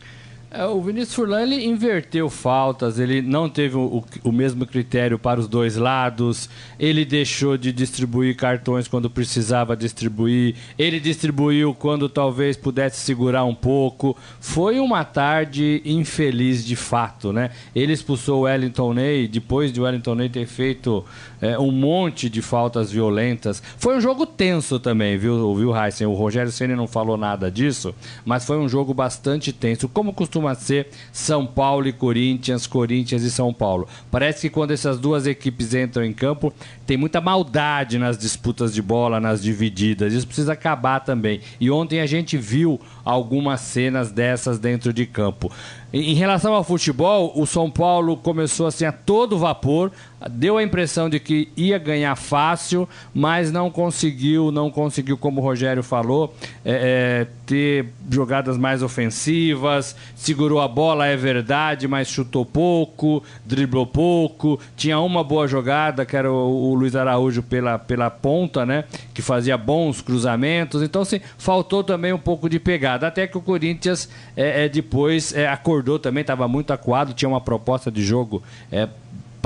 É, 0.51 0.65
o 0.65 0.81
Vinícius 0.81 1.15
Furlan 1.15 1.43
ele 1.43 1.67
inverteu 1.67 2.31
faltas, 2.31 2.99
ele 2.99 3.21
não 3.21 3.51
teve 3.51 3.77
o, 3.77 4.03
o, 4.25 4.33
mesmo 4.33 4.65
critério 4.65 5.19
para 5.19 5.39
os 5.39 5.47
dois 5.47 5.77
lados, 5.77 6.49
ele 6.81 7.05
deixou 7.05 7.59
de 7.59 7.71
distribuir 7.71 8.35
cartões 8.35 8.89
quando 8.89 9.11
precisava 9.11 9.77
distribuir, 9.77 10.55
ele 10.79 10.99
distribuiu 11.01 11.75
quando 11.75 12.09
talvez 12.09 12.57
pudesse 12.57 12.97
segurar 12.97 13.45
um 13.45 13.55
pouco. 13.55 14.17
Foi 14.41 14.81
uma 14.81 15.05
tarde 15.05 15.83
infeliz 15.85 16.65
de 16.65 16.77
fato, 16.77 17.31
né? 17.31 17.51
Ele 17.75 17.93
expulsou 17.93 18.41
o 18.41 18.43
Wellington 18.45 18.95
Ney, 18.95 19.29
depois 19.29 19.71
de 19.71 19.83
Wellington 19.83 20.15
Ney 20.15 20.31
ter 20.31 20.47
feito 20.47 21.05
é, 21.43 21.59
um 21.59 21.71
monte 21.71 22.31
de 22.31 22.41
faltas 22.41 22.91
violentas. 22.91 23.63
Foi 23.77 23.99
um 23.99 24.01
jogo 24.01 24.25
tenso 24.25 24.81
também, 24.81 25.19
viu, 25.19 25.55
viu 25.55 25.77
Heisen? 25.77 26.07
O 26.07 26.15
Rogério 26.15 26.51
Senna 26.51 26.75
não 26.75 26.87
falou 26.87 27.19
nada 27.19 27.51
disso, 27.51 27.95
mas 28.25 28.47
foi 28.47 28.57
um 28.57 28.67
jogo 28.69 28.95
bastante 28.95 29.53
tenso. 29.53 29.91
Como 29.91 30.15
costuma 30.15 30.38
costuma 30.39 30.55
ser 30.55 30.89
São 31.13 31.45
Paulo 31.45 31.89
e 31.89 31.93
Corinthians, 31.93 32.67
Corinthians 32.67 33.23
e 33.23 33.31
São 33.31 33.53
Paulo. 33.53 33.89
Parece 34.11 34.43
que 34.43 34.55
quando 34.55 34.71
essas 34.71 34.99
duas 34.99 35.27
equipes 35.27 35.75
entram 35.75 36.05
em 36.05 36.13
campo, 36.13 36.53
tem 36.87 36.97
muita 36.97 37.21
maldade 37.21 37.99
nas 37.99 38.17
disputas 38.17 38.73
de 38.73 38.81
bola, 38.81 39.21
nas 39.21 39.43
divididas. 39.43 40.13
Isso 40.13 40.27
precisa 40.27 40.53
acabar 40.53 41.01
também. 41.01 41.41
E 41.61 41.71
ontem 41.71 42.01
a 42.01 42.07
gente 42.07 42.37
viu 42.37 42.81
algumas 43.09 43.63
cenas 43.63 44.13
dessas 44.13 44.59
dentro 44.59 44.93
de 44.93 45.07
campo. 45.07 45.51
Em 45.91 46.13
relação 46.13 46.53
ao 46.53 46.63
futebol, 46.63 47.33
o 47.35 47.47
São 47.47 47.71
Paulo 47.71 48.15
começou 48.19 48.67
assim 48.67 48.85
a 48.85 48.93
todo 48.93 49.39
vapor, 49.39 49.91
deu 50.31 50.59
a 50.59 50.63
impressão 50.63 51.09
de 51.09 51.19
que 51.19 51.49
ia 51.57 51.79
ganhar 51.79 52.15
fácil, 52.15 52.87
mas 53.15 53.51
não 53.51 53.71
conseguiu, 53.71 54.53
não 54.53 54.71
conseguiu, 54.71 55.17
como 55.17 55.41
o 55.41 55.45
Rogério 55.45 55.83
falou, 55.83 56.35
é, 56.63 57.25
é, 57.25 57.27
ter 57.47 57.87
jogadas 58.11 58.59
mais 58.59 58.83
ofensivas, 58.83 59.97
segurou 60.15 60.61
a 60.61 60.69
bola, 60.69 61.07
é 61.07 61.17
verdade, 61.17 61.89
mas 61.89 62.09
chutou 62.09 62.45
pouco, 62.45 63.23
driblou 63.47 63.87
pouco, 63.87 64.61
tinha 64.77 64.99
uma 65.01 65.25
boa 65.25 65.49
jogada, 65.49 66.05
que 66.05 66.17
era 66.17 66.31
o, 66.31 66.71
o 66.71 66.75
Luiz 66.75 66.95
Araújo 66.95 67.43
pela, 67.43 67.79
pela 67.79 68.11
ponta, 68.11 68.67
né, 68.67 68.85
que 69.15 69.23
fazia 69.23 69.57
bons 69.57 70.03
cruzamentos, 70.03 70.83
então 70.83 71.01
assim, 71.01 71.21
faltou 71.39 71.83
também 71.83 72.13
um 72.13 72.19
pouco 72.19 72.47
de 72.47 72.59
pegada, 72.59 72.98
até 73.07 73.27
que 73.27 73.39
o 73.39 73.41
Corinthians 73.41 74.09
é, 74.37 74.65
é 74.65 74.69
depois 74.69 75.35
é, 75.35 75.49
acordou 75.49 75.99
também, 75.99 76.23
estava 76.23 76.49
muito 76.49 76.73
acuado, 76.73 77.13
tinha 77.13 77.29
uma 77.29 77.41
proposta 77.41 77.91
de 77.91 78.03
jogo. 78.03 78.43
É, 78.71 78.89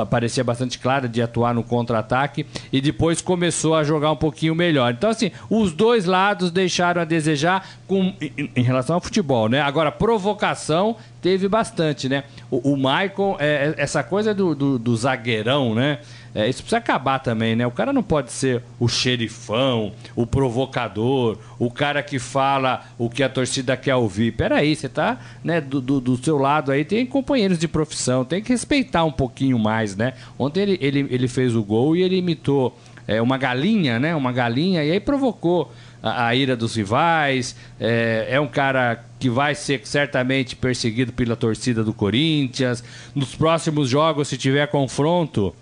parecia 0.06 0.42
bastante 0.42 0.78
clara 0.78 1.08
de 1.08 1.20
atuar 1.20 1.54
no 1.54 1.62
contra-ataque 1.62 2.46
e 2.72 2.80
depois 2.80 3.20
começou 3.20 3.74
a 3.74 3.84
jogar 3.84 4.10
um 4.10 4.16
pouquinho 4.16 4.54
melhor. 4.54 4.92
Então, 4.92 5.10
assim, 5.10 5.30
os 5.50 5.72
dois 5.72 6.06
lados 6.06 6.50
deixaram 6.50 7.02
a 7.02 7.04
desejar 7.04 7.68
com, 7.86 8.14
em, 8.20 8.62
relação 8.62 8.96
ao 8.96 9.00
futebol, 9.00 9.48
né? 9.48 9.60
Agora, 9.60 9.92
provocação 9.92 10.96
teve 11.20 11.48
bastante, 11.48 12.08
né? 12.08 12.24
O, 12.50 12.72
o 12.72 12.76
Michael, 12.76 13.36
é, 13.38 13.74
é 13.76 13.82
essa 13.82 14.02
coisa 14.02 14.34
do, 14.34 14.54
do, 14.54 14.78
do 14.78 14.96
zagueirão, 14.96 15.74
né? 15.74 15.98
É, 16.34 16.48
isso 16.48 16.62
precisa 16.62 16.78
acabar 16.78 17.18
também, 17.18 17.54
né? 17.54 17.66
O 17.66 17.70
cara 17.70 17.92
não 17.92 18.02
pode 18.02 18.32
ser 18.32 18.62
o 18.80 18.88
xerifão, 18.88 19.92
o 20.16 20.26
provocador, 20.26 21.36
o 21.58 21.70
cara 21.70 22.02
que 22.02 22.18
fala 22.18 22.84
o 22.96 23.10
que 23.10 23.22
a 23.22 23.28
torcida 23.28 23.76
quer 23.76 23.94
ouvir. 23.96 24.32
Peraí, 24.32 24.74
você 24.74 24.88
tá 24.88 25.20
né, 25.44 25.60
do, 25.60 25.80
do, 25.80 26.00
do 26.00 26.16
seu 26.16 26.38
lado 26.38 26.72
aí, 26.72 26.84
tem 26.84 27.04
companheiros 27.04 27.58
de 27.58 27.68
profissão, 27.68 28.24
tem 28.24 28.42
que 28.42 28.50
respeitar 28.50 29.04
um 29.04 29.12
pouquinho 29.12 29.58
mais, 29.58 29.94
né? 29.94 30.14
Ontem 30.38 30.60
ele, 30.60 30.78
ele, 30.80 31.06
ele 31.10 31.28
fez 31.28 31.54
o 31.54 31.62
gol 31.62 31.94
e 31.94 32.02
ele 32.02 32.16
imitou 32.16 32.78
é, 33.06 33.20
uma 33.20 33.36
galinha, 33.36 33.98
né? 33.98 34.14
Uma 34.14 34.32
galinha, 34.32 34.82
e 34.82 34.90
aí 34.90 35.00
provocou 35.00 35.70
a, 36.02 36.28
a 36.28 36.34
ira 36.34 36.56
dos 36.56 36.74
rivais. 36.74 37.54
É, 37.78 38.28
é 38.30 38.40
um 38.40 38.48
cara 38.48 39.04
que 39.18 39.28
vai 39.28 39.54
ser 39.54 39.80
certamente 39.84 40.56
perseguido 40.56 41.12
pela 41.12 41.36
torcida 41.36 41.84
do 41.84 41.92
Corinthians. 41.92 42.82
Nos 43.14 43.34
próximos 43.34 43.88
jogos, 43.88 44.28
se 44.28 44.38
tiver 44.38 44.66
confronto 44.68 45.54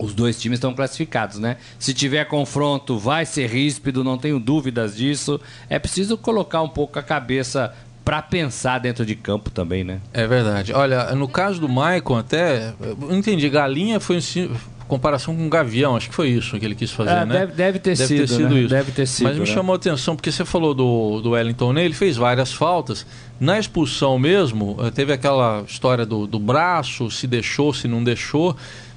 os 0.00 0.14
dois 0.14 0.40
times 0.40 0.56
estão 0.56 0.74
classificados, 0.74 1.38
né? 1.38 1.58
Se 1.78 1.92
tiver 1.92 2.24
confronto, 2.24 2.98
vai 2.98 3.26
ser 3.26 3.48
ríspido, 3.48 4.02
não 4.02 4.16
tenho 4.16 4.40
dúvidas 4.40 4.96
disso. 4.96 5.38
É 5.68 5.78
preciso 5.78 6.16
colocar 6.16 6.62
um 6.62 6.68
pouco 6.68 6.98
a 6.98 7.02
cabeça 7.02 7.72
para 8.04 8.22
pensar 8.22 8.78
dentro 8.78 9.04
de 9.04 9.14
campo 9.14 9.50
também, 9.50 9.84
né? 9.84 10.00
É 10.12 10.26
verdade. 10.26 10.72
Olha, 10.72 11.14
no 11.14 11.28
caso 11.28 11.60
do 11.60 11.68
Maicon, 11.68 12.16
até. 12.16 12.72
Eu 12.80 13.14
entendi, 13.14 13.48
galinha 13.48 14.00
foi 14.00 14.16
em 14.16 14.50
comparação 14.88 15.36
com 15.36 15.48
gavião, 15.48 15.94
acho 15.94 16.08
que 16.08 16.14
foi 16.14 16.30
isso 16.30 16.58
que 16.58 16.64
ele 16.64 16.74
quis 16.74 16.90
fazer, 16.90 17.10
é, 17.10 17.24
né? 17.24 17.38
Deve, 17.40 17.52
deve, 17.52 17.78
ter, 17.78 17.96
deve 17.96 18.06
sido, 18.08 18.20
ter 18.20 18.28
sido 18.28 18.54
né? 18.54 18.60
isso. 18.60 18.68
Deve 18.70 18.92
ter 18.92 19.06
sido. 19.06 19.28
Mas 19.28 19.34
me 19.34 19.40
né? 19.40 19.46
chamou 19.46 19.74
a 19.74 19.76
atenção, 19.76 20.16
porque 20.16 20.32
você 20.32 20.44
falou 20.44 20.74
do, 20.74 21.20
do 21.20 21.30
Wellington 21.30 21.72
Ney, 21.74 21.84
ele 21.84 21.94
fez 21.94 22.16
várias 22.16 22.52
faltas. 22.52 23.06
Na 23.38 23.58
expulsão 23.58 24.18
mesmo, 24.18 24.76
eh, 24.80 24.90
teve 24.90 25.12
aquela 25.12 25.62
história 25.66 26.04
do, 26.04 26.26
do 26.26 26.38
braço, 26.38 27.10
se 27.10 27.26
deixou, 27.26 27.72
se 27.72 27.86
não 27.86 28.02
deixou. 28.02 28.56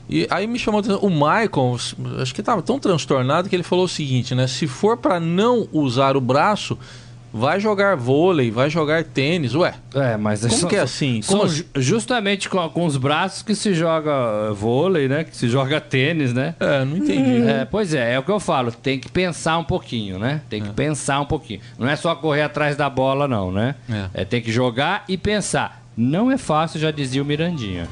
E 0.09 0.27
aí 0.29 0.45
me 0.47 0.59
chamou 0.59 0.79
a 0.79 0.81
atenção, 0.81 0.99
o 0.99 1.09
Michael, 1.09 1.77
acho 2.21 2.33
que 2.33 2.41
estava 2.41 2.61
tão 2.61 2.77
transtornado 2.77 3.49
que 3.49 3.55
ele 3.55 3.63
falou 3.63 3.85
o 3.85 3.89
seguinte, 3.89 4.35
né? 4.35 4.47
Se 4.47 4.67
for 4.67 4.97
para 4.97 5.19
não 5.19 5.67
usar 5.71 6.17
o 6.17 6.21
braço, 6.21 6.77
vai 7.33 7.59
jogar 7.59 7.97
vôlei, 7.97 8.51
vai 8.51 8.69
jogar 8.69 9.03
tênis, 9.03 9.55
ué. 9.55 9.73
É, 9.95 10.15
mas 10.15 10.41
como 10.41 10.53
são, 10.53 10.69
que 10.69 10.75
é 10.75 10.81
assim? 10.81 11.19
Assim? 11.19 11.65
Justamente 11.77 12.47
com, 12.47 12.69
com, 12.69 12.85
os 12.85 12.95
braços 12.95 13.41
que 13.41 13.55
se 13.55 13.73
joga 13.73 14.53
vôlei, 14.53 15.07
né? 15.07 15.23
Que 15.23 15.35
se 15.35 15.49
joga 15.49 15.81
tênis, 15.81 16.31
né? 16.31 16.53
É, 16.59 16.85
não 16.85 16.97
entendi. 16.97 17.47
É, 17.47 17.65
pois 17.65 17.93
é, 17.93 18.13
é 18.13 18.19
o 18.19 18.23
que 18.23 18.31
eu 18.31 18.39
falo. 18.39 18.71
Tem 18.71 18.99
que 18.99 19.09
pensar 19.09 19.57
um 19.57 19.63
pouquinho, 19.63 20.19
né? 20.19 20.41
Tem 20.47 20.61
que 20.61 20.69
é. 20.69 20.73
pensar 20.73 21.19
um 21.19 21.25
pouquinho. 21.25 21.61
Não 21.79 21.89
é 21.89 21.95
só 21.95 22.13
correr 22.13 22.43
atrás 22.43 22.75
da 22.75 22.89
bola, 22.89 23.27
não, 23.27 23.51
né? 23.51 23.75
É. 23.89 24.21
é 24.21 24.25
tem 24.25 24.41
que 24.41 24.51
jogar 24.51 25.03
e 25.09 25.17
pensar. 25.17 25.81
Não 25.97 26.31
é 26.31 26.37
fácil, 26.37 26.79
já 26.79 26.91
dizia 26.91 27.21
o 27.21 27.25
Mirandinha. 27.25 27.87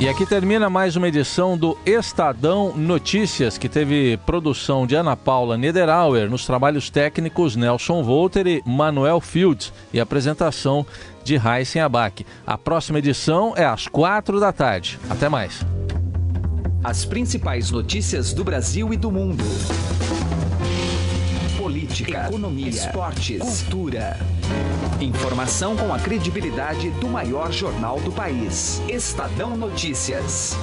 E 0.00 0.08
aqui 0.08 0.24
termina 0.24 0.70
mais 0.70 0.94
uma 0.94 1.08
edição 1.08 1.58
do 1.58 1.76
Estadão 1.84 2.72
Notícias, 2.76 3.58
que 3.58 3.68
teve 3.68 4.16
produção 4.18 4.86
de 4.86 4.94
Ana 4.94 5.16
Paula 5.16 5.58
Niederauer, 5.58 6.30
nos 6.30 6.46
trabalhos 6.46 6.88
técnicos 6.88 7.56
Nelson 7.56 8.04
Volter 8.04 8.46
e 8.46 8.62
Manuel 8.64 9.20
Fields, 9.20 9.72
e 9.92 9.98
apresentação 9.98 10.86
de 11.24 11.34
Heisen 11.34 11.82
Abac. 11.82 12.24
A 12.46 12.56
próxima 12.56 13.00
edição 13.00 13.54
é 13.56 13.64
às 13.64 13.88
quatro 13.88 14.38
da 14.38 14.52
tarde. 14.52 15.00
Até 15.10 15.28
mais. 15.28 15.66
As 16.84 17.04
principais 17.04 17.72
notícias 17.72 18.32
do 18.32 18.44
Brasil 18.44 18.94
e 18.94 18.96
do 18.96 19.10
mundo. 19.10 19.42
Política, 21.88 22.26
economia, 22.26 22.68
esportes, 22.68 23.40
cultura. 23.40 24.18
Informação 25.00 25.74
com 25.74 25.92
a 25.92 25.98
credibilidade 25.98 26.90
do 26.90 27.08
maior 27.08 27.50
jornal 27.50 27.98
do 28.00 28.12
país. 28.12 28.82
Estadão 28.88 29.56
Notícias. 29.56 30.54